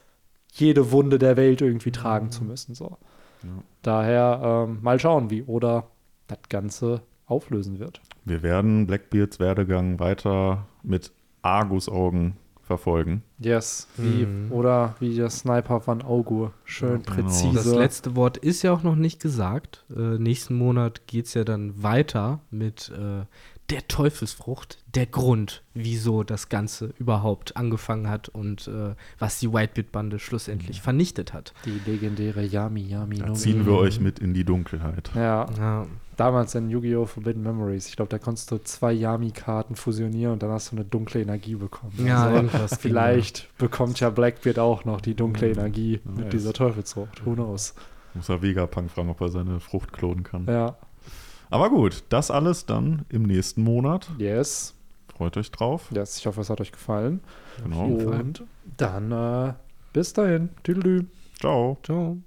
jede 0.51 0.91
Wunde 0.91 1.19
der 1.19 1.37
Welt 1.37 1.61
irgendwie 1.61 1.91
tragen 1.91 2.27
mhm. 2.27 2.31
zu 2.31 2.43
müssen. 2.43 2.75
So. 2.75 2.97
Ja. 3.43 3.49
Daher 3.81 4.65
ähm, 4.67 4.79
mal 4.81 4.99
schauen, 4.99 5.29
wie 5.29 5.43
Oda 5.43 5.87
das 6.27 6.39
Ganze 6.49 7.01
auflösen 7.25 7.79
wird. 7.79 8.01
Wir 8.23 8.41
werden 8.43 8.87
Blackbeards 8.87 9.39
Werdegang 9.39 9.99
weiter 9.99 10.65
mit 10.83 11.11
Argusaugen 11.41 12.37
verfolgen. 12.65 13.23
Yes, 13.37 13.87
wie, 13.97 14.25
mhm. 14.25 14.51
oder 14.51 14.95
wie 14.99 15.15
der 15.15 15.29
Sniper 15.29 15.81
von 15.81 16.01
Augur. 16.01 16.51
Schön 16.63 16.89
ja, 16.89 16.97
genau. 16.97 17.27
präzise. 17.27 17.53
Das 17.53 17.67
letzte 17.67 18.15
Wort 18.15 18.37
ist 18.37 18.63
ja 18.63 18.73
auch 18.73 18.83
noch 18.83 18.95
nicht 18.95 19.21
gesagt. 19.21 19.85
Äh, 19.95 20.17
nächsten 20.17 20.55
Monat 20.55 21.05
geht 21.05 21.27
es 21.27 21.35
ja 21.35 21.43
dann 21.43 21.83
weiter 21.83 22.39
mit 22.49 22.91
äh, 22.97 23.25
der 23.69 23.87
Teufelsfrucht, 23.87 24.77
der 24.93 25.07
Grund, 25.07 25.63
wieso 25.73 26.23
das 26.23 26.49
Ganze 26.49 26.93
überhaupt 26.99 27.57
angefangen 27.57 28.09
hat 28.09 28.29
und 28.29 28.67
äh, 28.67 28.93
was 29.17 29.39
die 29.39 29.51
Whitebeard-Bande 29.51 30.19
schlussendlich 30.19 30.77
mhm. 30.77 30.83
vernichtet 30.83 31.33
hat. 31.33 31.53
Die 31.65 31.81
legendäre 31.89 32.43
Yami 32.43 32.81
Yami. 32.81 33.17
Da 33.17 33.33
ziehen 33.33 33.65
wir 33.65 33.73
euch 33.73 33.99
mit 33.99 34.19
in 34.19 34.33
die 34.33 34.43
Dunkelheit. 34.43 35.09
Ja. 35.15 35.47
ja 35.57 35.87
damals 36.15 36.53
in 36.55 36.69
Yu-Gi-Oh! 36.69 37.05
Forbidden 37.05 37.41
Memories. 37.41 37.87
Ich 37.87 37.95
glaube, 37.95 38.09
da 38.09 38.19
konntest 38.19 38.51
du 38.51 38.57
zwei 38.59 38.93
Yami-Karten 38.93 39.75
fusionieren 39.75 40.33
und 40.33 40.43
dann 40.43 40.51
hast 40.51 40.71
du 40.71 40.75
eine 40.75 40.85
dunkle 40.85 41.21
Energie 41.21 41.55
bekommen. 41.55 41.93
Ja, 42.05 42.25
also, 42.25 42.35
irgendwas. 42.35 42.77
Vielleicht 42.77 43.49
bekommt 43.57 43.99
ja 43.99 44.11
Blackbeard 44.11 44.59
auch 44.59 44.85
noch 44.85 45.01
die 45.01 45.15
dunkle 45.15 45.47
mhm. 45.47 45.53
Energie 45.53 45.99
nice. 46.03 46.17
mit 46.17 46.33
dieser 46.33 46.53
Teufelsfrucht. 46.53 47.25
Who 47.25 47.33
knows? 47.33 47.73
Muss 48.13 48.29
er 48.29 48.41
Vegapunk 48.41 48.91
fragen, 48.91 49.09
ob 49.09 49.19
er 49.21 49.29
seine 49.29 49.59
Frucht 49.59 49.91
klonen 49.91 50.23
kann. 50.23 50.45
Ja. 50.45 50.77
Aber 51.55 51.69
gut, 51.69 52.03
das 52.09 52.31
alles 52.31 52.65
dann 52.65 53.05
im 53.07 53.23
nächsten 53.23 53.63
Monat. 53.63 54.09
Yes. 54.17 54.73
Freut 55.15 55.37
euch 55.37 55.49
drauf. 55.51 55.89
Yes, 55.95 56.17
ich 56.17 56.25
hoffe, 56.25 56.41
es 56.41 56.49
hat 56.49 56.59
euch 56.59 56.73
gefallen. 56.73 57.21
Genau. 57.63 57.85
Und 57.85 58.43
dann 58.75 59.09
äh, 59.13 59.53
bis 59.93 60.11
dahin. 60.11 60.49
Tüdelü. 60.63 61.05
Ciao. 61.39 61.77
Ciao. 61.81 62.17